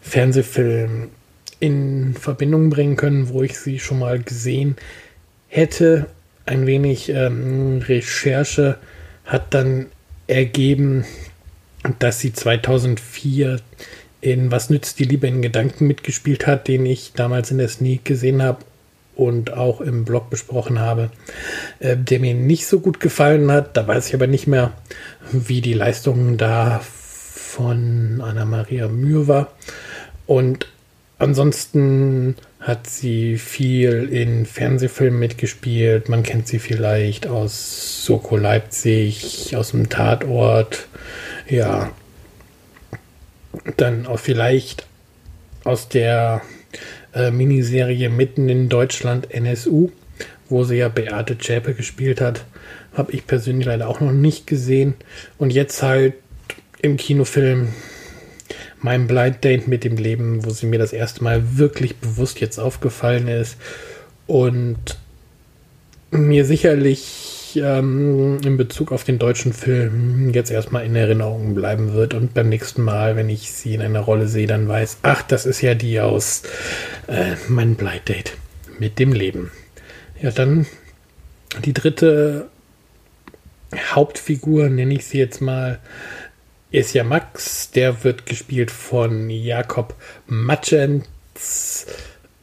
Fernsehfilm 0.00 1.08
in 1.58 2.14
Verbindung 2.14 2.70
bringen 2.70 2.94
können, 2.94 3.30
wo 3.30 3.42
ich 3.42 3.58
sie 3.58 3.80
schon 3.80 3.98
mal 3.98 4.22
gesehen 4.22 4.76
hätte. 5.48 6.06
Ein 6.46 6.68
wenig 6.68 7.08
ähm, 7.08 7.82
Recherche 7.84 8.78
hat 9.24 9.54
dann 9.54 9.86
ergeben, 10.28 11.04
dass 11.98 12.20
sie 12.20 12.32
2004 12.32 13.58
in 14.20 14.50
Was 14.50 14.70
nützt 14.70 14.98
die 14.98 15.04
Liebe 15.04 15.26
in 15.26 15.42
Gedanken 15.42 15.86
mitgespielt 15.86 16.46
hat, 16.46 16.68
den 16.68 16.86
ich 16.86 17.12
damals 17.14 17.50
in 17.50 17.58
der 17.58 17.68
Sneak 17.68 18.04
gesehen 18.04 18.42
habe 18.42 18.58
und 19.16 19.52
auch 19.52 19.80
im 19.80 20.04
Blog 20.04 20.30
besprochen 20.30 20.78
habe, 20.78 21.10
äh, 21.78 21.96
der 21.96 22.20
mir 22.20 22.34
nicht 22.34 22.66
so 22.66 22.80
gut 22.80 23.00
gefallen 23.00 23.50
hat. 23.50 23.76
Da 23.76 23.86
weiß 23.86 24.08
ich 24.08 24.14
aber 24.14 24.26
nicht 24.26 24.46
mehr, 24.46 24.72
wie 25.32 25.60
die 25.60 25.74
Leistung 25.74 26.36
da 26.36 26.80
von 26.82 28.20
Anna-Maria 28.22 28.88
Mühe 28.88 29.28
war. 29.28 29.52
Und 30.26 30.68
ansonsten 31.18 32.36
hat 32.60 32.86
sie 32.86 33.38
viel 33.38 34.08
in 34.10 34.46
Fernsehfilmen 34.46 35.18
mitgespielt. 35.18 36.08
Man 36.08 36.22
kennt 36.22 36.46
sie 36.46 36.58
vielleicht 36.58 37.26
aus 37.26 38.04
Soko 38.04 38.36
Leipzig, 38.36 39.54
aus 39.56 39.70
dem 39.70 39.88
Tatort. 39.88 40.86
Ja. 41.48 41.90
Dann 43.76 44.06
auch 44.06 44.18
vielleicht 44.18 44.86
aus 45.64 45.88
der 45.88 46.42
äh, 47.14 47.30
Miniserie 47.30 48.08
Mitten 48.08 48.48
in 48.48 48.68
Deutschland 48.68 49.32
NSU, 49.32 49.90
wo 50.48 50.64
sie 50.64 50.76
ja 50.76 50.88
Beate 50.88 51.38
Zschäpe 51.38 51.74
gespielt 51.74 52.20
hat. 52.20 52.44
Habe 52.94 53.12
ich 53.12 53.26
persönlich 53.26 53.66
leider 53.66 53.88
auch 53.88 54.00
noch 54.00 54.12
nicht 54.12 54.46
gesehen. 54.46 54.94
Und 55.38 55.52
jetzt 55.52 55.82
halt 55.82 56.14
im 56.82 56.96
Kinofilm 56.96 57.68
mein 58.80 59.06
Blind 59.06 59.44
Date 59.44 59.68
mit 59.68 59.84
dem 59.84 59.96
Leben, 59.96 60.44
wo 60.44 60.50
sie 60.50 60.66
mir 60.66 60.78
das 60.78 60.92
erste 60.92 61.22
Mal 61.22 61.58
wirklich 61.58 61.96
bewusst 61.96 62.40
jetzt 62.40 62.58
aufgefallen 62.58 63.28
ist 63.28 63.56
und 64.26 64.98
mir 66.10 66.44
sicherlich 66.44 67.39
ähm, 67.56 68.38
in 68.44 68.56
Bezug 68.56 68.92
auf 68.92 69.04
den 69.04 69.18
deutschen 69.18 69.52
Film 69.52 70.30
jetzt 70.32 70.50
erstmal 70.50 70.84
in 70.84 70.96
Erinnerung 70.96 71.54
bleiben 71.54 71.92
wird 71.92 72.14
und 72.14 72.34
beim 72.34 72.48
nächsten 72.48 72.82
Mal, 72.82 73.16
wenn 73.16 73.28
ich 73.28 73.52
sie 73.52 73.74
in 73.74 73.82
einer 73.82 74.00
Rolle 74.00 74.26
sehe, 74.26 74.46
dann 74.46 74.68
weiß, 74.68 74.98
ach, 75.02 75.22
das 75.22 75.46
ist 75.46 75.60
ja 75.60 75.74
die 75.74 76.00
aus 76.00 76.42
äh, 77.06 77.36
mein 77.48 77.74
Blind 77.74 78.08
Date 78.08 78.36
mit 78.78 78.98
dem 78.98 79.12
Leben. 79.12 79.50
Ja, 80.20 80.30
dann 80.30 80.66
die 81.64 81.72
dritte 81.72 82.48
Hauptfigur, 83.74 84.68
nenne 84.68 84.94
ich 84.94 85.06
sie 85.06 85.18
jetzt 85.18 85.40
mal, 85.40 85.78
ist 86.70 86.94
ja 86.94 87.04
Max. 87.04 87.70
Der 87.72 88.04
wird 88.04 88.26
gespielt 88.26 88.70
von 88.70 89.30
Jakob 89.30 89.94
Matschens. 90.26 91.86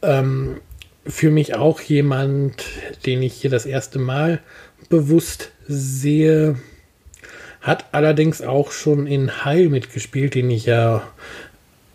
Ähm, 0.02 0.60
für 1.06 1.30
mich 1.30 1.54
auch 1.54 1.80
jemand, 1.80 2.64
den 3.06 3.22
ich 3.22 3.34
hier 3.34 3.50
das 3.50 3.64
erste 3.64 3.98
Mal 3.98 4.40
bewusst 4.88 5.50
sehe. 5.66 6.56
Hat 7.60 7.86
allerdings 7.92 8.40
auch 8.40 8.70
schon 8.72 9.06
in 9.06 9.44
Heil 9.44 9.68
mitgespielt, 9.68 10.34
den 10.34 10.50
ich 10.50 10.66
ja 10.66 11.02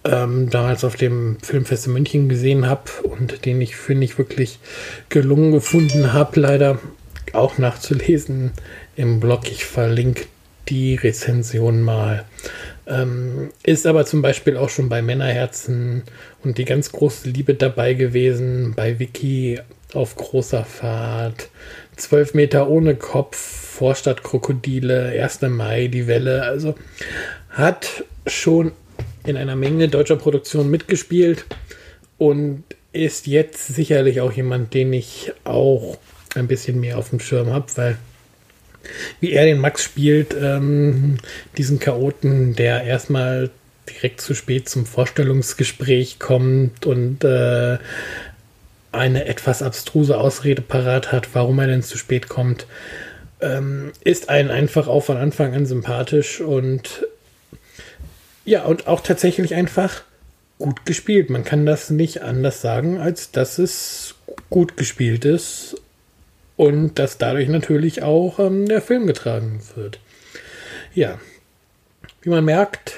ähm, 0.04 0.50
damals 0.50 0.84
auf 0.84 0.96
dem 0.96 1.38
Filmfest 1.42 1.88
in 1.88 1.94
München 1.94 2.30
gesehen 2.30 2.68
habe 2.68 2.92
und 3.04 3.46
den 3.46 3.62
ich, 3.62 3.76
finde 3.76 4.06
ich, 4.06 4.18
wirklich 4.18 4.60
gelungen 5.10 5.52
gefunden 5.52 6.14
habe. 6.14 6.40
Leider 6.40 6.80
auch 7.32 7.58
nachzulesen 7.58 8.52
im 8.96 9.20
Blog. 9.20 9.50
Ich 9.50 9.66
verlinke 9.66 10.26
die 10.70 10.96
Rezension 10.96 11.82
mal. 11.82 12.26
Ähm, 12.86 13.52
ist 13.64 13.88
aber 13.88 14.06
zum 14.06 14.22
Beispiel 14.22 14.58
auch 14.58 14.70
schon 14.70 14.90
bei 14.90 15.02
Männerherzen 15.02 16.04
und 16.44 16.58
die 16.58 16.66
ganz 16.66 16.92
große 16.92 17.30
Liebe 17.30 17.54
dabei 17.54 17.94
gewesen, 17.94 18.74
bei 18.76 19.00
Vicky 19.00 19.60
auf 19.94 20.16
großer 20.16 20.66
Fahrt, 20.66 21.50
12 21.96 22.34
Meter 22.34 22.70
ohne 22.70 22.96
Kopf, 22.96 23.38
Vorstadtkrokodile, 23.38 25.20
1. 25.22 25.42
Mai, 25.44 25.88
die 25.88 26.08
Welle, 26.08 26.44
also 26.44 26.76
hat 27.50 28.04
schon 28.28 28.72
in 29.26 29.38
einer 29.38 29.56
Menge 29.56 29.88
deutscher 29.88 30.16
Produktionen 30.16 30.70
mitgespielt 30.70 31.46
und 32.18 32.64
ist 32.92 33.28
jetzt 33.28 33.68
sicherlich 33.68 34.22
auch 34.22 34.32
jemand, 34.32 34.74
den 34.74 34.94
ich 34.94 35.34
auch 35.44 35.98
ein 36.36 36.48
bisschen 36.48 36.80
mehr 36.80 36.98
auf 36.98 37.10
dem 37.10 37.20
Schirm 37.20 37.52
habe, 37.52 37.66
weil 37.76 37.98
wie 39.22 39.32
er 39.32 39.46
den 39.46 39.60
Max 39.60 39.84
spielt, 39.84 40.36
ähm, 40.40 41.18
diesen 41.58 41.80
Chaoten, 41.80 42.54
der 42.56 42.84
erstmal 42.84 43.50
direkt 43.90 44.22
zu 44.22 44.34
spät 44.34 44.70
zum 44.70 44.86
Vorstellungsgespräch 44.86 46.20
kommt 46.20 46.86
und 46.86 47.24
äh, 47.24 47.78
eine 48.94 49.26
etwas 49.26 49.62
abstruse 49.62 50.18
Ausrede 50.18 50.62
parat 50.62 51.12
hat, 51.12 51.30
warum 51.34 51.60
er 51.60 51.68
denn 51.68 51.84
zu 51.84 51.98
spät 51.98 52.30
kommt, 52.30 52.68
ähm, 53.42 53.92
ist 54.04 54.30
einen 54.30 54.52
einfach 54.52 54.88
auch 54.88 55.02
von 55.02 55.18
Anfang 55.18 55.54
an 55.54 55.66
sympathisch 55.66 56.42
und 56.42 57.06
ja, 58.46 58.64
und 58.64 58.88
auch 58.88 59.02
tatsächlich 59.02 59.56
einfach 59.56 60.04
gut 60.60 60.86
gespielt. 60.86 61.30
Man 61.30 61.44
kann 61.44 61.66
das 61.66 61.90
nicht 61.90 62.22
anders 62.22 62.62
sagen, 62.62 62.98
als 63.00 63.32
dass 63.32 63.58
es 63.58 64.16
gut 64.50 64.78
gespielt 64.78 65.26
ist 65.26 65.76
und 66.56 67.00
dass 67.00 67.18
dadurch 67.18 67.48
natürlich 67.48 68.04
auch 68.04 68.40
ähm, 68.40 68.68
der 68.68 68.82
Film 68.82 69.08
getragen 69.08 69.62
wird. 69.76 70.00
Ja, 70.94 71.20
wie 72.22 72.30
man 72.30 72.46
merkt, 72.46 72.94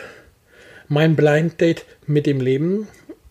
mein 0.88 1.16
Blind 1.16 1.60
Date 1.62 1.86
mit 2.06 2.26
dem 2.26 2.40
Leben, 2.40 2.88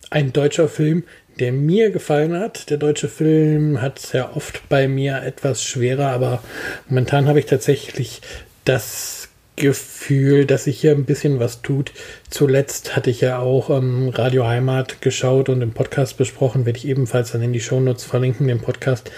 ein 0.09 0.33
deutscher 0.33 0.67
Film, 0.67 1.03
der 1.39 1.51
mir 1.51 1.91
gefallen 1.91 2.37
hat. 2.39 2.69
Der 2.69 2.77
deutsche 2.77 3.09
Film 3.09 3.81
hat 3.81 3.99
sehr 3.99 4.35
oft 4.35 4.67
bei 4.69 4.87
mir 4.87 5.21
etwas 5.23 5.63
schwerer, 5.63 6.07
aber 6.07 6.43
momentan 6.87 7.27
habe 7.27 7.39
ich 7.39 7.45
tatsächlich 7.45 8.21
das 8.63 9.29
Gefühl, 9.55 10.45
dass 10.45 10.65
sich 10.65 10.81
hier 10.81 10.91
ein 10.91 11.05
bisschen 11.05 11.39
was 11.39 11.61
tut. 11.61 11.93
Zuletzt 12.29 12.95
hatte 12.95 13.09
ich 13.09 13.21
ja 13.21 13.39
auch 13.39 13.69
ähm, 13.69 14.09
Radio 14.09 14.45
Heimat 14.47 15.01
geschaut 15.01 15.47
und 15.47 15.61
im 15.61 15.71
Podcast 15.71 16.17
besprochen, 16.17 16.65
werde 16.65 16.77
ich 16.77 16.87
ebenfalls 16.87 17.31
dann 17.31 17.41
in 17.41 17.53
die 17.53 17.61
Shownotes 17.61 18.03
verlinken, 18.03 18.47
den 18.47 18.59
Podcast, 18.59 19.11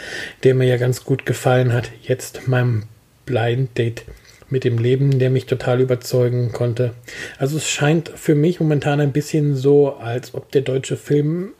der 0.43 0.53
mir 0.53 0.67
ja 0.67 0.77
ganz 0.77 1.03
gut 1.03 1.25
gefallen 1.25 1.73
hat. 1.73 1.89
Jetzt 2.03 2.47
mein 2.47 2.83
Blind 3.25 3.77
Date 3.77 4.05
mit 4.49 4.63
dem 4.63 4.77
Leben, 4.77 5.17
der 5.19 5.29
mich 5.29 5.45
total 5.45 5.81
überzeugen 5.81 6.51
konnte. 6.51 6.93
Also 7.37 7.57
es 7.57 7.67
scheint 7.67 8.09
für 8.09 8.35
mich 8.35 8.59
momentan 8.59 8.99
ein 9.01 9.11
bisschen 9.11 9.55
so, 9.55 9.95
als 9.95 10.33
ob 10.35 10.51
der 10.51 10.61
deutsche 10.61 10.97
Film 10.97 11.53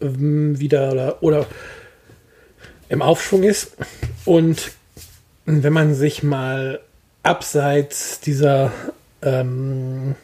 wieder 0.00 0.92
oder, 0.92 1.22
oder 1.22 1.46
im 2.88 3.02
Aufschwung 3.02 3.42
ist. 3.42 3.76
Und 4.24 4.72
wenn 5.44 5.72
man 5.72 5.94
sich 5.94 6.22
mal 6.22 6.80
abseits 7.22 8.20
dieser 8.20 8.72
ähm, 9.22 10.14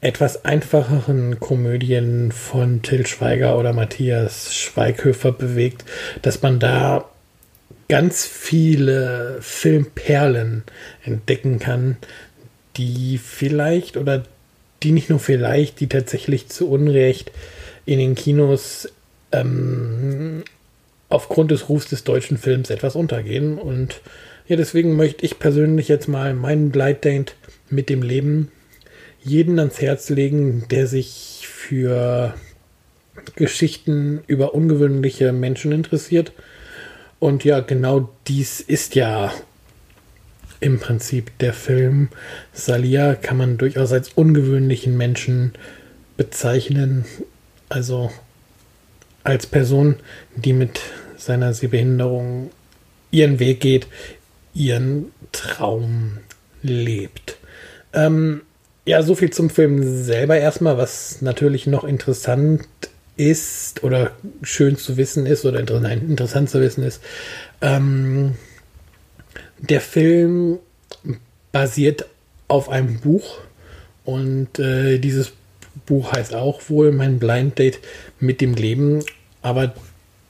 etwas 0.00 0.44
einfacheren 0.44 1.40
Komödien 1.40 2.30
von 2.30 2.82
Till 2.82 3.06
Schweiger 3.06 3.58
oder 3.58 3.72
Matthias 3.72 4.54
Schweighöfer 4.54 5.32
bewegt, 5.32 5.84
dass 6.22 6.42
man 6.42 6.60
da 6.60 7.06
ganz 7.88 8.26
viele 8.26 9.38
Filmperlen 9.40 10.64
entdecken 11.04 11.58
kann, 11.58 11.96
die 12.76 13.18
vielleicht 13.18 13.96
oder 13.96 14.24
die 14.82 14.92
nicht 14.92 15.08
nur 15.08 15.18
vielleicht, 15.18 15.80
die 15.80 15.88
tatsächlich 15.88 16.48
zu 16.48 16.70
Unrecht 16.70 17.32
in 17.86 17.98
den 17.98 18.14
Kinos 18.14 18.88
ähm, 19.40 20.44
aufgrund 21.08 21.50
des 21.50 21.68
Rufs 21.68 21.88
des 21.88 22.04
deutschen 22.04 22.38
Films 22.38 22.70
etwas 22.70 22.96
untergehen 22.96 23.58
und 23.58 24.00
ja, 24.48 24.54
deswegen 24.56 24.94
möchte 24.94 25.26
ich 25.26 25.40
persönlich 25.40 25.88
jetzt 25.88 26.08
mal 26.08 26.32
meinen 26.34 26.70
Blind 26.70 27.34
mit 27.68 27.88
dem 27.88 28.02
Leben 28.02 28.52
jeden 29.20 29.58
ans 29.58 29.80
Herz 29.80 30.08
legen, 30.08 30.64
der 30.70 30.86
sich 30.86 31.48
für 31.48 32.34
Geschichten 33.34 34.22
über 34.28 34.54
ungewöhnliche 34.54 35.32
Menschen 35.32 35.72
interessiert. 35.72 36.30
Und 37.18 37.44
ja, 37.44 37.58
genau 37.58 38.08
dies 38.28 38.60
ist 38.60 38.94
ja 38.94 39.32
im 40.60 40.78
Prinzip 40.78 41.36
der 41.38 41.52
Film. 41.52 42.08
Salia 42.52 43.16
kann 43.16 43.36
man 43.36 43.58
durchaus 43.58 43.92
als 43.92 44.10
ungewöhnlichen 44.10 44.96
Menschen 44.96 45.52
bezeichnen. 46.16 47.04
Also 47.68 48.12
als 49.26 49.46
Person, 49.46 49.96
die 50.36 50.52
mit 50.52 50.80
seiner 51.16 51.52
Sehbehinderung 51.52 52.50
ihren 53.10 53.38
Weg 53.40 53.60
geht, 53.60 53.86
ihren 54.54 55.12
Traum 55.32 56.18
lebt. 56.62 57.36
Ähm, 57.92 58.42
ja, 58.84 59.02
so 59.02 59.14
viel 59.14 59.30
zum 59.30 59.50
Film 59.50 60.04
selber 60.04 60.38
erstmal, 60.38 60.78
was 60.78 61.22
natürlich 61.22 61.66
noch 61.66 61.82
interessant 61.84 62.68
ist 63.16 63.82
oder 63.82 64.12
schön 64.42 64.76
zu 64.76 64.96
wissen 64.96 65.26
ist 65.26 65.44
oder 65.44 65.58
interessant 65.58 66.50
zu 66.50 66.60
wissen 66.60 66.84
ist. 66.84 67.02
Ähm, 67.60 68.34
der 69.58 69.80
Film 69.80 70.58
basiert 71.50 72.06
auf 72.46 72.68
einem 72.68 73.00
Buch 73.00 73.38
und 74.04 74.58
äh, 74.60 74.98
dieses 74.98 75.32
Buch 75.86 76.12
heißt 76.12 76.34
auch 76.34 76.60
wohl 76.68 76.92
Mein 76.92 77.18
Blind 77.18 77.58
Date 77.58 77.80
mit 78.20 78.40
dem 78.40 78.54
Leben, 78.54 79.02
aber 79.46 79.72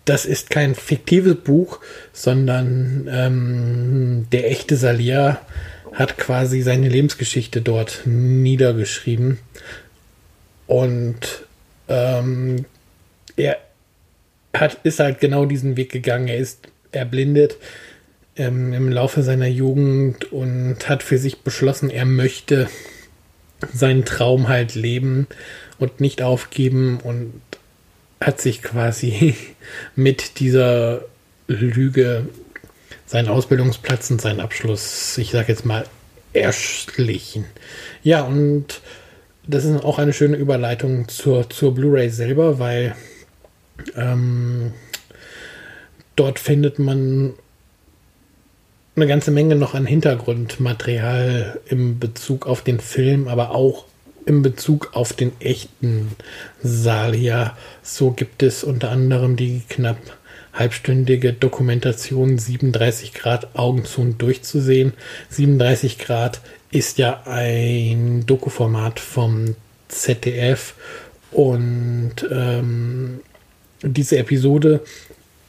das 0.05 0.26
ist 0.26 0.50
kein 0.50 0.74
fiktives 0.74 1.37
Buch, 1.37 1.81
sondern 2.12 3.09
ähm, 3.11 4.26
der 4.31 4.50
echte 4.50 4.76
Salia 4.76 5.40
hat 5.94 6.18
quasi 6.18 6.61
seine 6.61 6.90
Lebensgeschichte 6.90 7.62
dort 7.62 8.02
niedergeschrieben. 8.05 9.38
Und 10.66 11.46
ähm, 11.88 12.66
er 13.37 13.57
hat, 14.55 14.81
ist 14.85 15.00
halt 15.00 15.18
genau 15.18 15.46
diesen 15.46 15.79
Weg 15.79 15.90
gegangen. 15.90 16.29
Er 16.29 16.37
ist 16.37 16.68
erblindet 16.92 17.57
ähm, 18.37 18.74
im 18.74 18.90
Laufe 18.90 19.22
seiner 19.22 19.48
Jugend 19.48 20.31
und 20.31 20.90
hat 20.90 21.02
für 21.02 21.16
sich 21.16 21.40
beschlossen, 21.40 21.88
er 21.88 22.05
möchte 22.05 22.68
seinen 23.72 24.05
Traum 24.05 24.48
halt 24.48 24.74
leben 24.74 25.26
und 25.79 26.00
nicht 26.00 26.20
aufgeben 26.20 27.00
und 27.02 27.40
hat 28.20 28.40
sich 28.40 28.62
quasi 28.62 29.35
mit 29.96 30.40
dieser 30.40 31.05
Lüge 31.48 32.29
seinen 33.07 33.29
Ausbildungsplatz 33.29 34.11
und 34.11 34.20
seinen 34.20 34.40
Abschluss, 34.40 35.16
ich 35.18 35.31
sage 35.31 35.52
jetzt 35.52 35.64
mal, 35.64 35.85
erschlichen. 36.33 37.44
Ja, 38.02 38.22
und 38.22 38.81
das 39.46 39.64
ist 39.64 39.85
auch 39.85 39.98
eine 39.98 40.12
schöne 40.12 40.37
Überleitung 40.37 41.09
zur, 41.09 41.48
zur 41.48 41.74
Blu-ray 41.74 42.11
selber, 42.11 42.59
weil 42.59 42.96
ähm, 43.94 44.72
dort 46.16 46.38
findet 46.38 46.79
man 46.79 47.35
eine 48.96 49.07
ganze 49.07 49.31
Menge 49.31 49.55
noch 49.55 49.74
an 49.74 49.87
Hintergrundmaterial 49.87 51.61
im 51.66 51.98
Bezug 51.98 52.46
auf 52.46 52.62
den 52.62 52.81
Film, 52.81 53.29
aber 53.29 53.50
auch 53.50 53.85
im 54.27 54.43
Bezug 54.43 54.91
auf 54.93 55.12
den 55.12 55.33
echten 55.41 56.11
Salia. 56.62 57.57
So 57.83 58.11
gibt 58.11 58.43
es 58.43 58.65
unter 58.65 58.91
anderem 58.91 59.37
die 59.37 59.62
knapp 59.69 59.99
halbstündige 60.53 61.33
Dokumentation 61.33 62.39
37 62.39 63.15
Grad 63.15 63.57
Augen 63.57 63.85
zu 63.85 64.01
und 64.01 64.21
durchzusehen. 64.21 64.93
37 65.31 65.99
Grad 65.99 66.41
ist 66.71 66.99
ja 66.99 67.23
ein 67.25 68.27
Dokuformat 68.27 69.01
vom 69.01 69.55
ZDF 69.89 70.75
und 71.31 72.15
ähm, 72.31 73.21
diese 73.83 74.19
Episode 74.19 74.81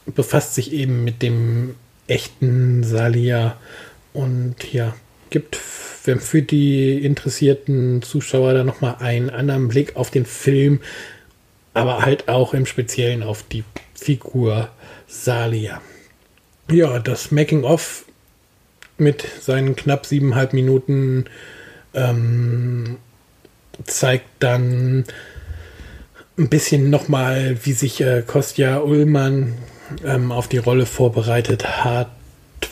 befasst 0.06 0.54
sich 0.54 0.72
eben 0.72 1.04
mit 1.04 1.22
dem 1.22 1.74
echten 2.06 2.84
Salia 2.84 3.56
und 4.12 4.72
ja, 4.72 4.94
gibt 5.30 5.56
für 6.20 6.42
die 6.42 7.04
interessierten 7.04 8.02
Zuschauer 8.02 8.54
da 8.54 8.64
nochmal 8.64 8.96
einen 9.00 9.30
anderen 9.30 9.68
Blick 9.68 9.96
auf 9.96 10.10
den 10.10 10.26
Film, 10.26 10.80
aber 11.74 12.02
halt 12.02 12.28
auch 12.28 12.54
im 12.54 12.66
Speziellen 12.66 13.22
auf 13.22 13.42
die 13.42 13.64
Figur 13.94 14.68
Salia. 15.06 15.80
Ja, 16.70 16.98
das 16.98 17.30
Making-of 17.30 18.04
mit 18.98 19.24
seinen 19.40 19.76
knapp 19.76 20.06
siebeneinhalb 20.06 20.52
Minuten 20.52 21.26
ähm, 21.94 22.98
zeigt 23.84 24.26
dann 24.40 25.04
ein 26.36 26.48
bisschen 26.48 26.90
nochmal, 26.90 27.58
wie 27.64 27.72
sich 27.72 28.00
äh, 28.00 28.22
Kostja 28.26 28.78
Ullmann 28.78 29.54
ähm, 30.04 30.32
auf 30.32 30.48
die 30.48 30.58
Rolle 30.58 30.86
vorbereitet 30.86 31.84
hat, 31.84 32.10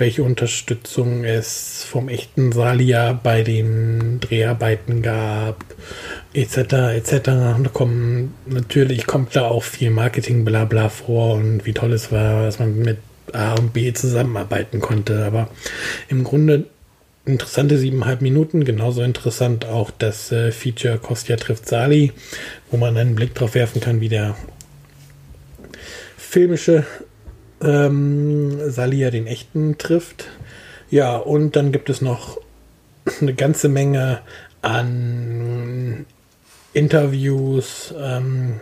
welche 0.00 0.22
Unterstützung 0.22 1.24
es 1.24 1.84
vom 1.84 2.08
echten 2.08 2.52
Salia 2.52 3.12
bei 3.12 3.42
den 3.42 4.20
Dreharbeiten 4.20 5.02
gab, 5.02 5.64
etc. 6.32 6.56
etc. 6.94 7.20
Da 7.24 7.70
kommen 7.72 8.34
natürlich 8.46 9.06
kommt 9.06 9.36
da 9.36 9.46
auch 9.46 9.62
viel 9.62 9.90
Marketing 9.90 10.44
blabla 10.44 10.88
vor 10.88 11.34
und 11.34 11.66
wie 11.66 11.72
toll 11.72 11.92
es 11.92 12.12
war, 12.12 12.44
dass 12.44 12.58
man 12.58 12.78
mit 12.78 12.98
A 13.32 13.54
und 13.54 13.72
B 13.72 13.92
zusammenarbeiten 13.92 14.80
konnte. 14.80 15.24
Aber 15.24 15.48
im 16.08 16.24
Grunde 16.24 16.66
interessante 17.26 17.76
siebeneinhalb 17.76 18.22
Minuten. 18.22 18.64
Genauso 18.64 19.02
interessant 19.02 19.66
auch 19.66 19.90
das 19.90 20.32
äh, 20.32 20.52
Feature 20.52 20.98
Kostja 20.98 21.36
trifft 21.36 21.68
Sali, 21.68 22.12
wo 22.70 22.76
man 22.76 22.96
einen 22.96 23.14
Blick 23.14 23.34
drauf 23.34 23.54
werfen 23.54 23.80
kann, 23.80 24.00
wie 24.00 24.08
der 24.08 24.36
filmische 26.16 26.84
ähm, 27.66 28.70
Salia 28.70 29.10
den 29.10 29.26
echten 29.26 29.76
trifft. 29.78 30.28
Ja, 30.90 31.16
und 31.16 31.56
dann 31.56 31.72
gibt 31.72 31.90
es 31.90 32.00
noch 32.00 32.40
eine 33.20 33.34
ganze 33.34 33.68
Menge 33.68 34.20
an 34.62 36.06
Interviews. 36.72 37.92
Ähm, 37.98 38.60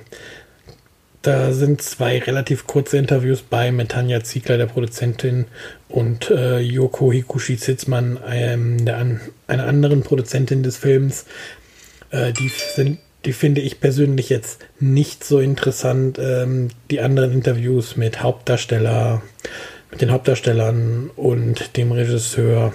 da 1.23 1.53
sind 1.53 1.81
zwei 1.81 2.19
relativ 2.19 2.67
kurze 2.67 2.99
Interviews 2.99 3.41
bei 3.41 3.73
mit 3.73 3.91
Tanja 3.91 4.23
Ziegler, 4.23 4.59
der 4.59 4.67
Produzentin, 4.67 5.47
und 5.89 6.31
äh, 6.31 6.59
Yoko 6.59 7.13
Hikushi 7.13 7.57
Zitzmann, 7.57 8.19
ähm, 8.29 8.85
einer 9.47 9.67
anderen 9.67 10.03
Produzentin 10.03 10.63
des 10.63 10.77
Films. 10.77 11.25
Äh, 12.11 12.33
die 12.33 12.49
sind 12.49 12.99
die 13.25 13.33
finde 13.33 13.61
ich 13.61 13.81
persönlich 13.81 14.29
jetzt 14.29 14.65
nicht 14.81 15.25
so 15.25 15.41
interessant. 15.41 16.19
Ähm, 16.19 16.71
die 16.91 17.01
anderen 17.01 17.33
Interviews 17.33 17.97
mit 17.97 18.23
Hauptdarsteller, 18.23 19.23
mit 19.91 20.01
den 20.01 20.11
Hauptdarstellern 20.11 21.11
und 21.17 21.77
dem 21.77 21.93
Regisseur, 21.93 22.73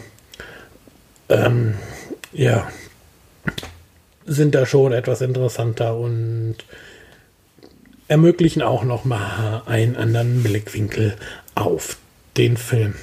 ähm, 1.30 1.76
ja, 2.34 2.68
sind 4.26 4.56
da 4.56 4.66
schon 4.66 4.92
etwas 4.92 5.22
interessanter 5.22 5.98
und 5.98 6.56
ermöglichen 8.08 8.62
auch 8.62 8.84
noch 8.84 9.06
mal 9.06 9.64
einen 9.66 9.96
anderen 9.96 10.44
Blickwinkel 10.44 11.16
auf 11.56 11.98
den 12.38 12.58
Film. 12.58 12.96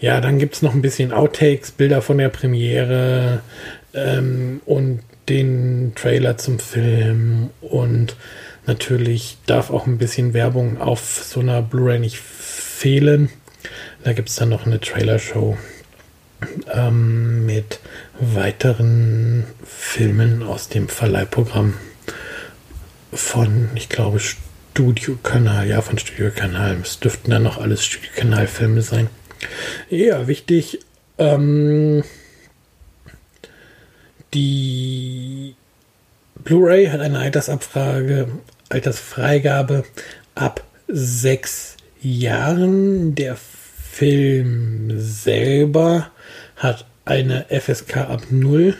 Ja, 0.00 0.20
dann 0.20 0.38
gibt 0.38 0.56
es 0.56 0.62
noch 0.62 0.74
ein 0.74 0.82
bisschen 0.82 1.12
Outtakes, 1.12 1.70
Bilder 1.70 2.02
von 2.02 2.18
der 2.18 2.28
Premiere 2.28 3.40
ähm, 3.94 4.60
und 4.66 5.00
den 5.30 5.92
Trailer 5.94 6.36
zum 6.36 6.58
Film 6.58 7.50
und 7.60 8.16
natürlich 8.66 9.38
darf 9.46 9.70
auch 9.70 9.86
ein 9.86 9.96
bisschen 9.96 10.34
Werbung 10.34 10.80
auf 10.80 11.24
so 11.24 11.40
einer 11.40 11.62
Blu-ray 11.62 12.00
nicht 12.00 12.18
fehlen. 12.18 13.30
Da 14.02 14.12
gibt 14.12 14.28
es 14.28 14.36
dann 14.36 14.48
noch 14.48 14.66
eine 14.66 14.80
Trailer-Show 14.80 15.56
ähm, 16.72 17.46
mit 17.46 17.78
weiteren 18.18 19.44
Filmen 19.64 20.42
aus 20.42 20.68
dem 20.68 20.88
Verleihprogramm 20.88 21.74
von, 23.12 23.68
ich 23.74 23.88
glaube, 23.88 24.18
Studiokanal, 24.18 25.68
ja, 25.68 25.80
von 25.80 25.98
Studiokanal. 25.98 26.78
Es 26.82 26.98
dürften 26.98 27.30
dann 27.30 27.44
noch 27.44 27.58
alles 27.58 27.84
Studiokanal-Filme 27.84 28.82
sein. 28.82 29.08
Ja, 29.90 30.26
wichtig. 30.26 30.80
Ähm, 31.18 32.02
die 34.34 35.54
Blu-ray 36.44 36.86
hat 36.86 37.00
eine 37.00 37.18
Altersabfrage, 37.18 38.28
Altersfreigabe 38.68 39.84
ab 40.34 40.64
sechs 40.88 41.76
Jahren. 42.00 43.14
Der 43.14 43.36
Film 43.36 44.92
selber 44.96 46.10
hat 46.56 46.86
eine 47.04 47.46
FSK 47.48 47.96
ab 47.98 48.22
0. 48.30 48.74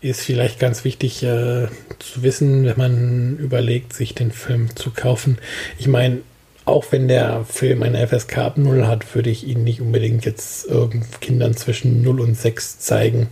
Ist 0.00 0.20
vielleicht 0.20 0.58
ganz 0.58 0.84
wichtig 0.84 1.22
äh, 1.22 1.68
zu 1.98 2.22
wissen, 2.22 2.66
wenn 2.66 2.76
man 2.76 3.38
überlegt, 3.38 3.92
sich 3.92 4.14
den 4.14 4.32
Film 4.32 4.74
zu 4.76 4.90
kaufen. 4.90 5.38
Ich 5.78 5.88
meine, 5.88 6.18
auch 6.64 6.84
wenn 6.90 7.08
der 7.08 7.44
Film 7.44 7.82
eine 7.82 8.06
FSK 8.06 8.38
ab 8.38 8.58
0 8.58 8.86
hat, 8.86 9.14
würde 9.14 9.30
ich 9.30 9.46
ihn 9.46 9.64
nicht 9.64 9.80
unbedingt 9.80 10.24
jetzt 10.24 10.68
äh, 10.68 10.88
Kindern 11.20 11.56
zwischen 11.56 12.02
0 12.02 12.20
und 12.20 12.36
6 12.36 12.80
zeigen 12.80 13.28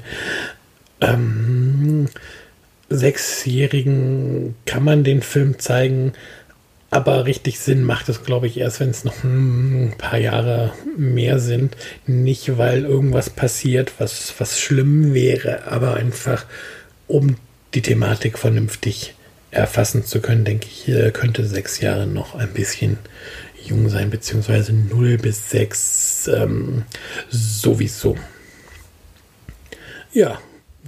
ähm, 1.00 2.08
Sechsjährigen 2.88 4.54
kann 4.66 4.84
man 4.84 5.04
den 5.04 5.22
Film 5.22 5.58
zeigen, 5.58 6.12
aber 6.90 7.26
richtig 7.26 7.58
Sinn 7.60 7.84
macht 7.84 8.08
es, 8.08 8.24
glaube 8.24 8.46
ich, 8.46 8.56
erst, 8.56 8.80
wenn 8.80 8.88
es 8.90 9.04
noch 9.04 9.22
ein 9.22 9.94
paar 9.98 10.18
Jahre 10.18 10.72
mehr 10.96 11.38
sind. 11.38 11.76
Nicht, 12.06 12.56
weil 12.56 12.84
irgendwas 12.84 13.28
passiert, 13.28 13.92
was, 13.98 14.32
was 14.38 14.58
schlimm 14.58 15.12
wäre, 15.12 15.66
aber 15.66 15.94
einfach, 15.94 16.46
um 17.06 17.36
die 17.74 17.82
Thematik 17.82 18.38
vernünftig 18.38 19.14
erfassen 19.50 20.04
zu 20.04 20.20
können, 20.20 20.44
denke 20.44 20.66
ich, 20.66 21.12
könnte 21.12 21.46
sechs 21.46 21.80
Jahre 21.80 22.06
noch 22.06 22.34
ein 22.34 22.52
bisschen 22.52 22.98
jung 23.62 23.88
sein, 23.90 24.08
beziehungsweise 24.08 24.72
0 24.72 25.18
bis 25.18 25.50
6 25.50 26.28
ähm, 26.28 26.84
sowieso. 27.28 28.16
Ja, 30.12 30.38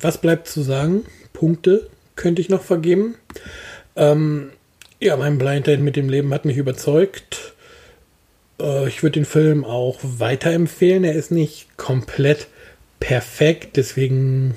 was 0.01 0.19
bleibt 0.19 0.49
zu 0.49 0.63
sagen? 0.63 1.05
Punkte 1.33 1.89
könnte 2.17 2.41
ich 2.43 2.49
noch 2.49 2.63
vergeben. 2.63 3.15
Ähm, 3.97 4.51
ja, 4.99 5.17
mein 5.17 5.39
Blind 5.39 5.67
Date 5.67 5.81
mit 5.81 5.97
dem 5.97 6.09
Leben 6.09 6.33
hat 6.35 6.45
mich 6.45 6.57
überzeugt. 6.57 7.55
Äh, 8.61 8.89
ich 8.89 9.03
würde 9.03 9.21
den 9.21 9.25
Film 9.25 9.65
auch 9.65 9.99
weiterempfehlen. 10.03 11.05
Er 11.05 11.15
ist 11.15 11.31
nicht 11.31 11.77
komplett 11.77 12.49
perfekt, 12.99 13.77
deswegen 13.77 14.55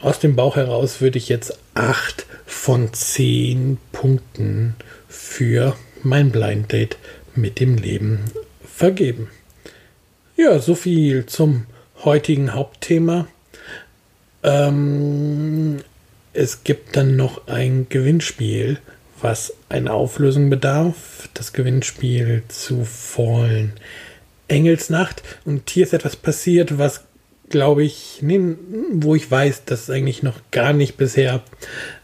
aus 0.00 0.18
dem 0.18 0.36
Bauch 0.36 0.56
heraus 0.56 1.00
würde 1.00 1.18
ich 1.18 1.28
jetzt 1.28 1.58
8 1.74 2.26
von 2.46 2.92
10 2.92 3.78
Punkten 3.92 4.74
für 5.08 5.76
mein 6.02 6.30
Blind 6.30 6.72
Date 6.72 6.96
mit 7.34 7.60
dem 7.60 7.76
Leben 7.76 8.20
vergeben. 8.64 9.30
Ja, 10.36 10.58
so 10.58 10.74
viel 10.74 11.26
zum 11.26 11.66
heutigen 12.04 12.54
Hauptthema. 12.54 13.28
Ähm, 14.44 15.78
es 16.32 16.62
gibt 16.62 16.96
dann 16.96 17.16
noch 17.16 17.48
ein 17.48 17.86
Gewinnspiel, 17.88 18.78
was 19.20 19.54
eine 19.68 19.92
Auflösung 19.92 20.50
bedarf. 20.50 21.28
Das 21.34 21.52
Gewinnspiel 21.52 22.42
zu 22.48 22.84
Fallen 22.84 23.72
Engelsnacht. 24.46 25.22
Und 25.44 25.68
hier 25.70 25.84
ist 25.84 25.94
etwas 25.94 26.16
passiert, 26.16 26.78
was 26.78 27.04
glaube 27.48 27.84
ich, 27.84 28.22
wo 28.92 29.14
ich 29.14 29.30
weiß, 29.30 29.64
dass 29.64 29.84
es 29.84 29.90
eigentlich 29.90 30.22
noch 30.22 30.40
gar 30.50 30.72
nicht 30.72 30.96
bisher 30.96 31.42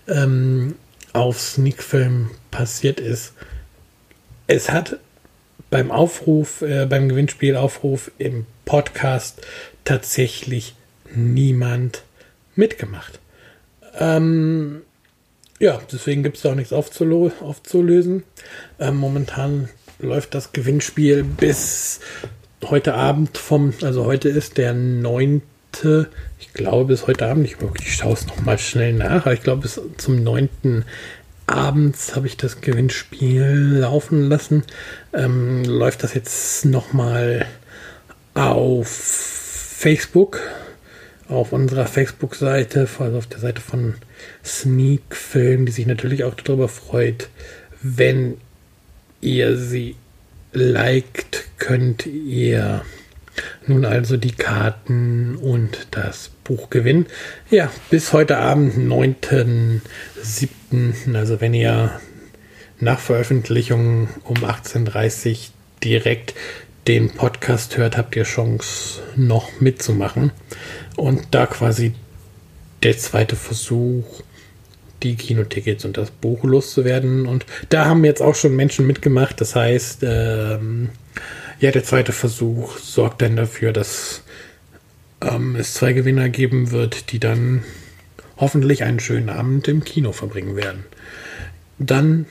ähm, 0.08 0.74
auf 1.12 1.40
Sneakfilm 1.40 2.30
passiert 2.50 3.00
ist. 3.00 3.32
es 4.46 4.70
hat 4.70 4.98
beim 5.70 5.90
Aufruf, 5.90 6.62
äh, 6.62 6.86
beim 6.86 7.08
Gewinnspielaufruf 7.08 8.10
im 8.18 8.46
Podcast 8.64 9.40
tatsächlich 9.84 10.74
niemand 11.14 12.02
mitgemacht. 12.56 13.20
Ähm, 13.98 14.82
ja, 15.58 15.80
deswegen 15.92 16.22
gibt 16.22 16.36
es 16.36 16.42
da 16.42 16.50
auch 16.50 16.54
nichts 16.54 16.72
aufzulo 16.72 17.30
aufzulösen. 17.40 18.22
Ähm, 18.78 18.96
momentan 18.96 19.68
läuft 19.98 20.34
das 20.34 20.52
Gewinnspiel 20.52 21.22
bis 21.22 22.00
heute 22.64 22.94
Abend 22.94 23.36
vom, 23.36 23.74
also 23.82 24.04
heute 24.04 24.28
ist 24.28 24.58
der 24.58 24.74
9. 24.74 25.42
Ich 26.40 26.52
glaube 26.52 26.86
bis 26.86 27.06
heute 27.06 27.26
Abend, 27.26 27.46
ich, 27.46 27.56
ich 27.80 27.94
schaue 27.94 28.14
es 28.14 28.26
nochmal 28.26 28.58
schnell 28.58 28.92
nach, 28.92 29.26
aber 29.26 29.34
ich 29.34 29.42
glaube 29.42 29.62
bis 29.62 29.80
zum 29.98 30.22
9. 30.22 30.84
abends 31.46 32.16
habe 32.16 32.26
ich 32.26 32.36
das 32.36 32.60
Gewinnspiel 32.60 33.76
laufen 33.80 34.28
lassen. 34.28 34.64
Ähm, 35.12 35.64
läuft 35.64 36.02
das 36.02 36.14
jetzt 36.14 36.64
nochmal 36.64 37.46
auf 38.34 38.88
Facebook, 38.88 40.40
auf 41.30 41.52
unserer 41.52 41.86
Facebook-Seite, 41.86 42.88
also 42.98 43.18
auf 43.18 43.26
der 43.26 43.38
Seite 43.38 43.60
von 43.60 43.94
Sneak 44.44 45.14
Film, 45.14 45.66
die 45.66 45.72
sich 45.72 45.86
natürlich 45.86 46.24
auch 46.24 46.34
darüber 46.34 46.68
freut, 46.68 47.28
wenn 47.82 48.38
ihr 49.20 49.56
sie 49.56 49.94
liked, 50.52 51.44
könnt 51.58 52.06
ihr 52.06 52.82
nun 53.66 53.84
also 53.84 54.16
die 54.16 54.32
Karten 54.32 55.36
und 55.36 55.88
das 55.92 56.30
Buch 56.44 56.70
gewinnen. 56.70 57.06
Ja, 57.50 57.70
bis 57.90 58.12
heute 58.12 58.38
Abend, 58.38 58.76
9.7. 58.76 61.14
Also 61.14 61.40
wenn 61.40 61.54
ihr 61.54 62.00
nach 62.80 62.98
Veröffentlichung 62.98 64.08
um 64.24 64.38
18.30 64.38 65.30
Uhr 65.30 65.36
direkt 65.84 66.34
den 66.90 67.08
Podcast 67.08 67.76
hört, 67.76 67.96
habt 67.96 68.16
ihr 68.16 68.24
Chance 68.24 69.00
noch 69.14 69.60
mitzumachen. 69.60 70.32
Und 70.96 71.22
da 71.30 71.46
quasi 71.46 71.94
der 72.82 72.98
zweite 72.98 73.36
Versuch 73.36 74.22
die 75.04 75.14
Kinotickets 75.14 75.84
und 75.84 75.96
das 75.96 76.10
Buch 76.10 76.42
loszuwerden. 76.42 77.26
Und 77.26 77.46
da 77.68 77.84
haben 77.84 78.04
jetzt 78.04 78.20
auch 78.20 78.34
schon 78.34 78.56
Menschen 78.56 78.88
mitgemacht. 78.88 79.40
Das 79.40 79.54
heißt, 79.54 80.00
ähm, 80.02 80.88
ja, 81.60 81.70
der 81.70 81.84
zweite 81.84 82.10
Versuch 82.10 82.78
sorgt 82.78 83.22
dann 83.22 83.36
dafür, 83.36 83.72
dass 83.72 84.24
ähm, 85.20 85.54
es 85.54 85.74
zwei 85.74 85.92
Gewinner 85.92 86.28
geben 86.28 86.72
wird, 86.72 87.12
die 87.12 87.20
dann 87.20 87.62
hoffentlich 88.36 88.82
einen 88.82 88.98
schönen 88.98 89.28
Abend 89.28 89.68
im 89.68 89.84
Kino 89.84 90.10
verbringen 90.10 90.56
werden. 90.56 90.84
Dann 91.78 92.26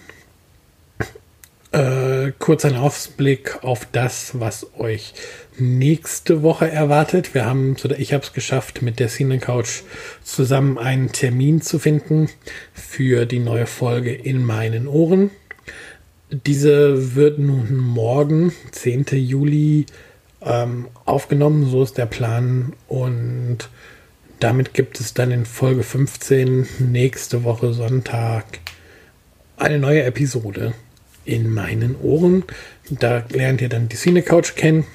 äh, 1.71 2.32
kurz 2.39 2.65
ein 2.65 2.75
Ausblick 2.75 3.63
auf 3.63 3.88
das, 3.91 4.39
was 4.39 4.67
euch 4.77 5.13
nächste 5.58 6.41
Woche 6.41 6.69
erwartet. 6.69 7.34
Wir 7.34 7.45
haben, 7.45 7.75
ich 7.97 8.13
habe 8.13 8.23
es 8.23 8.34
geschafft, 8.34 8.82
mit 8.82 8.99
der 8.99 9.10
Cine 9.10 9.39
Couch 9.39 9.82
zusammen 10.23 10.77
einen 10.77 11.12
Termin 11.12 11.62
zu 11.62 11.79
finden 11.79 12.29
für 12.73 13.25
die 13.25 13.39
neue 13.39 13.67
Folge 13.67 14.13
in 14.13 14.43
meinen 14.43 14.88
Ohren. 14.88 15.32
Diese 16.32 17.15
wird 17.15 17.39
nun 17.39 17.75
morgen, 17.75 18.53
10. 18.71 19.05
Juli, 19.13 19.86
ähm, 20.41 20.88
aufgenommen. 21.05 21.69
So 21.69 21.84
ist 21.84 21.97
der 21.97 22.05
Plan. 22.05 22.73
Und 22.88 23.69
damit 24.39 24.73
gibt 24.73 24.99
es 24.99 25.13
dann 25.13 25.32
in 25.32 25.45
Folge 25.45 25.84
15 25.84 26.67
nächste 26.79 27.43
Woche 27.43 27.73
Sonntag 27.73 28.45
eine 29.58 29.79
neue 29.79 30.03
Episode 30.03 30.73
in 31.30 31.50
meinen 31.50 31.96
Ohren. 32.02 32.44
Da 32.89 33.24
lernt 33.30 33.62
ihr 33.62 33.70
dann 33.70 33.88
die 33.88 33.96
Cine 33.96 34.24
Couch 34.24 34.56
kennen. 34.56 34.86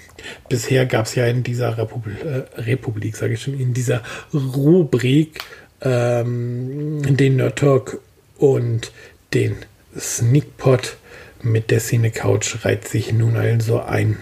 Bisher 0.48 0.86
gab 0.86 1.06
es 1.06 1.14
ja 1.14 1.26
in 1.26 1.42
dieser 1.42 1.78
Republik, 1.78 2.16
äh, 2.24 2.60
Republik 2.60 3.16
sage 3.16 3.34
ich 3.34 3.42
schon, 3.42 3.58
in 3.58 3.74
dieser 3.74 4.02
Rubrik 4.32 5.40
ähm, 5.82 7.02
den 7.16 7.36
Nerd 7.36 7.58
Talk 7.58 8.00
und 8.38 8.90
den 9.32 9.56
Sneakpot 9.98 10.96
mit 11.42 11.70
der 11.70 11.80
Cine 11.80 12.10
Couch 12.10 12.64
reiht 12.64 12.88
sich 12.88 13.12
nun 13.12 13.36
also 13.36 13.80
ein 13.80 14.18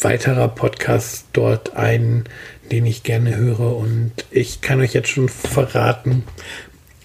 weiterer 0.00 0.48
Podcast 0.48 1.26
dort 1.32 1.76
ein, 1.76 2.24
den 2.70 2.84
ich 2.84 3.04
gerne 3.04 3.36
höre. 3.36 3.76
Und 3.76 4.12
ich 4.30 4.60
kann 4.60 4.80
euch 4.80 4.92
jetzt 4.92 5.08
schon 5.08 5.28
verraten, 5.28 6.24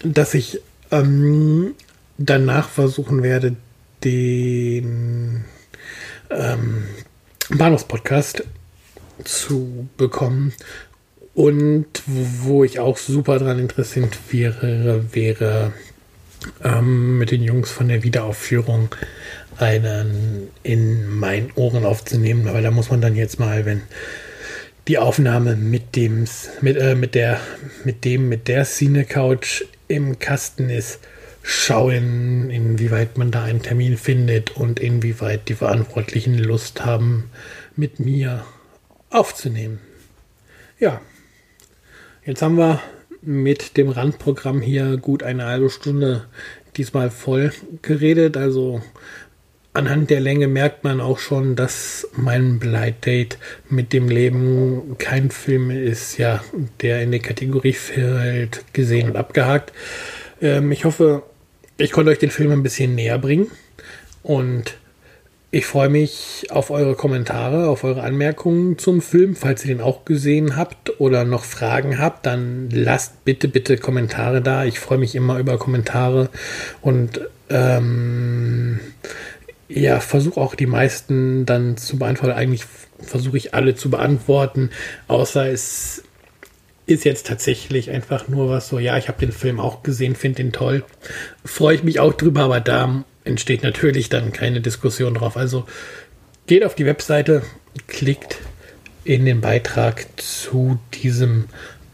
dass 0.02 0.34
ich 0.34 0.60
ähm, 0.90 1.74
danach 2.18 2.68
versuchen 2.68 3.22
werde, 3.22 3.56
den 4.04 5.44
ähm, 6.30 6.84
Bahnhofspodcast 7.50 8.44
zu 9.24 9.88
bekommen. 9.96 10.52
Und 11.34 11.86
wo 12.06 12.62
ich 12.62 12.78
auch 12.78 12.96
super 12.96 13.38
dran 13.38 13.58
interessiert 13.58 14.18
wäre, 14.30 15.12
wäre 15.12 15.72
ähm, 16.62 17.18
mit 17.18 17.30
den 17.30 17.42
Jungs 17.42 17.70
von 17.70 17.88
der 17.88 18.04
Wiederaufführung 18.04 18.94
einen 19.56 20.48
in 20.62 21.08
meinen 21.08 21.50
Ohren 21.54 21.84
aufzunehmen. 21.84 22.48
Aber 22.48 22.60
da 22.60 22.70
muss 22.70 22.90
man 22.90 23.00
dann 23.00 23.16
jetzt 23.16 23.40
mal, 23.40 23.64
wenn 23.64 23.82
die 24.86 24.98
Aufnahme 24.98 25.56
mit 25.56 25.96
dem, 25.96 26.26
mit, 26.60 26.76
äh, 26.76 26.94
mit 26.94 27.14
der, 27.14 27.40
mit 27.84 28.04
dem, 28.04 28.28
mit 28.28 28.48
der 28.48 28.64
Cine 28.64 29.04
Couch 29.04 29.64
im 29.88 30.18
Kasten 30.18 30.70
ist, 30.70 31.00
schauen, 31.46 32.48
inwieweit 32.48 33.18
man 33.18 33.30
da 33.30 33.44
einen 33.44 33.60
Termin 33.60 33.98
findet 33.98 34.56
und 34.56 34.80
inwieweit 34.80 35.50
die 35.50 35.54
Verantwortlichen 35.54 36.38
Lust 36.38 36.86
haben, 36.86 37.30
mit 37.76 38.00
mir 38.00 38.46
aufzunehmen. 39.10 39.78
Ja, 40.80 41.02
jetzt 42.24 42.40
haben 42.40 42.56
wir 42.56 42.80
mit 43.20 43.76
dem 43.76 43.90
Randprogramm 43.90 44.62
hier 44.62 44.96
gut 44.96 45.22
eine 45.22 45.44
halbe 45.44 45.68
Stunde 45.68 46.24
diesmal 46.78 47.10
voll 47.10 47.52
geredet. 47.82 48.38
Also 48.38 48.80
anhand 49.74 50.08
der 50.08 50.20
Länge 50.20 50.48
merkt 50.48 50.82
man 50.82 51.02
auch 51.02 51.18
schon, 51.18 51.56
dass 51.56 52.08
mein 52.16 52.58
Blight 52.58 53.04
Date 53.04 53.36
mit 53.68 53.92
dem 53.92 54.08
Leben 54.08 54.96
kein 54.96 55.30
Film 55.30 55.70
ist, 55.70 56.16
ja, 56.16 56.42
der 56.80 57.02
in 57.02 57.12
die 57.12 57.18
Kategorie 57.18 57.74
fällt, 57.74 58.64
gesehen 58.72 59.10
und 59.10 59.16
abgehakt. 59.16 59.74
Ähm, 60.40 60.72
ich 60.72 60.86
hoffe, 60.86 61.22
ich 61.76 61.92
konnte 61.92 62.10
euch 62.10 62.18
den 62.18 62.30
Film 62.30 62.52
ein 62.52 62.62
bisschen 62.62 62.94
näher 62.94 63.18
bringen 63.18 63.50
und 64.22 64.76
ich 65.54 65.66
freue 65.66 65.88
mich 65.88 66.48
auf 66.50 66.70
eure 66.70 66.96
Kommentare, 66.96 67.68
auf 67.68 67.84
eure 67.84 68.02
Anmerkungen 68.02 68.76
zum 68.76 69.00
Film. 69.00 69.36
Falls 69.36 69.64
ihr 69.64 69.72
den 69.72 69.80
auch 69.80 70.04
gesehen 70.04 70.56
habt 70.56 71.00
oder 71.00 71.24
noch 71.24 71.44
Fragen 71.44 72.00
habt, 72.00 72.26
dann 72.26 72.70
lasst 72.70 73.24
bitte, 73.24 73.46
bitte 73.46 73.76
Kommentare 73.78 74.42
da. 74.42 74.64
Ich 74.64 74.80
freue 74.80 74.98
mich 74.98 75.14
immer 75.14 75.38
über 75.38 75.56
Kommentare 75.56 76.28
und 76.80 77.20
ähm, 77.50 78.80
ja, 79.68 80.00
versuche 80.00 80.40
auch 80.40 80.56
die 80.56 80.66
meisten 80.66 81.46
dann 81.46 81.76
zu 81.76 81.98
beantworten. 81.98 82.34
Eigentlich 82.34 82.64
versuche 82.98 83.36
ich 83.36 83.54
alle 83.54 83.76
zu 83.76 83.90
beantworten, 83.90 84.70
außer 85.06 85.48
es 85.48 86.02
ist 86.86 87.04
jetzt 87.04 87.26
tatsächlich 87.26 87.90
einfach 87.90 88.28
nur 88.28 88.50
was 88.50 88.68
so, 88.68 88.78
ja, 88.78 88.98
ich 88.98 89.08
habe 89.08 89.20
den 89.20 89.32
Film 89.32 89.58
auch 89.60 89.82
gesehen, 89.82 90.14
finde 90.14 90.42
den 90.42 90.52
toll. 90.52 90.84
Freue 91.44 91.76
ich 91.76 91.82
mich 91.82 92.00
auch 92.00 92.12
drüber, 92.12 92.42
aber 92.42 92.60
da 92.60 93.04
entsteht 93.24 93.62
natürlich 93.62 94.08
dann 94.10 94.32
keine 94.32 94.60
Diskussion 94.60 95.14
drauf. 95.14 95.36
Also 95.36 95.64
geht 96.46 96.64
auf 96.64 96.74
die 96.74 96.86
Webseite, 96.86 97.42
klickt 97.86 98.38
in 99.04 99.24
den 99.24 99.40
Beitrag 99.40 100.06
zu 100.16 100.78
diesem 100.92 101.46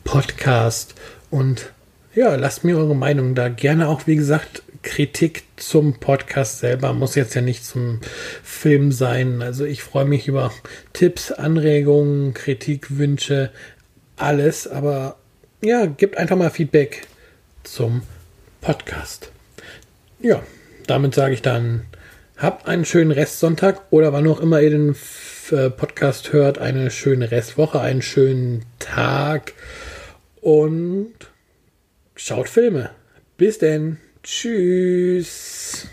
Podcast 0.05 0.95
und 1.31 1.71
ja, 2.15 2.35
lasst 2.35 2.65
mir 2.65 2.77
eure 2.77 2.97
Meinung 2.97 3.37
da. 3.37 3.49
Gerne 3.49 3.89
auch, 3.89 4.09
wie 4.09 4.17
gesagt, 4.17 4.63
Kritik 4.83 5.45
zum 5.57 6.01
Podcast 6.01 6.59
selber. 6.59 6.93
Muss 6.93 7.15
jetzt 7.15 7.35
ja 7.35 7.43
nicht 7.43 7.65
zum 7.65 8.01
Film 8.43 8.91
sein. 8.93 9.43
Also 9.43 9.65
ich 9.65 9.83
freue 9.83 10.07
mich 10.07 10.27
über 10.27 10.53
Tipps, 10.93 11.31
Anregungen, 11.31 12.35
Kritikwünsche, 12.35 13.51
alles, 14.21 14.67
aber 14.67 15.17
ja, 15.63 15.87
gebt 15.87 16.17
einfach 16.17 16.37
mal 16.37 16.51
Feedback 16.51 17.07
zum 17.63 18.03
Podcast. 18.61 19.31
Ja, 20.21 20.43
damit 20.87 21.15
sage 21.15 21.35
ich 21.35 21.43
dann, 21.43 21.87
habt 22.37 22.67
einen 22.67 22.85
schönen 22.85 23.13
Restsonntag 23.13 23.83
oder 23.91 24.13
wann 24.13 24.27
auch 24.27 24.41
immer 24.41 24.61
ihr 24.61 24.71
den 24.71 24.97
äh, 25.51 25.71
Podcast 25.71 26.33
hört, 26.33 26.59
eine 26.59 26.91
schöne 26.91 27.31
Restwoche, 27.31 27.81
einen 27.81 28.03
schönen 28.03 28.65
Tag 28.79 29.53
und 30.41 31.13
schaut 32.17 32.49
Filme. 32.49 32.91
Bis 33.37 33.59
denn. 33.59 33.99
Tschüss. 34.23 35.89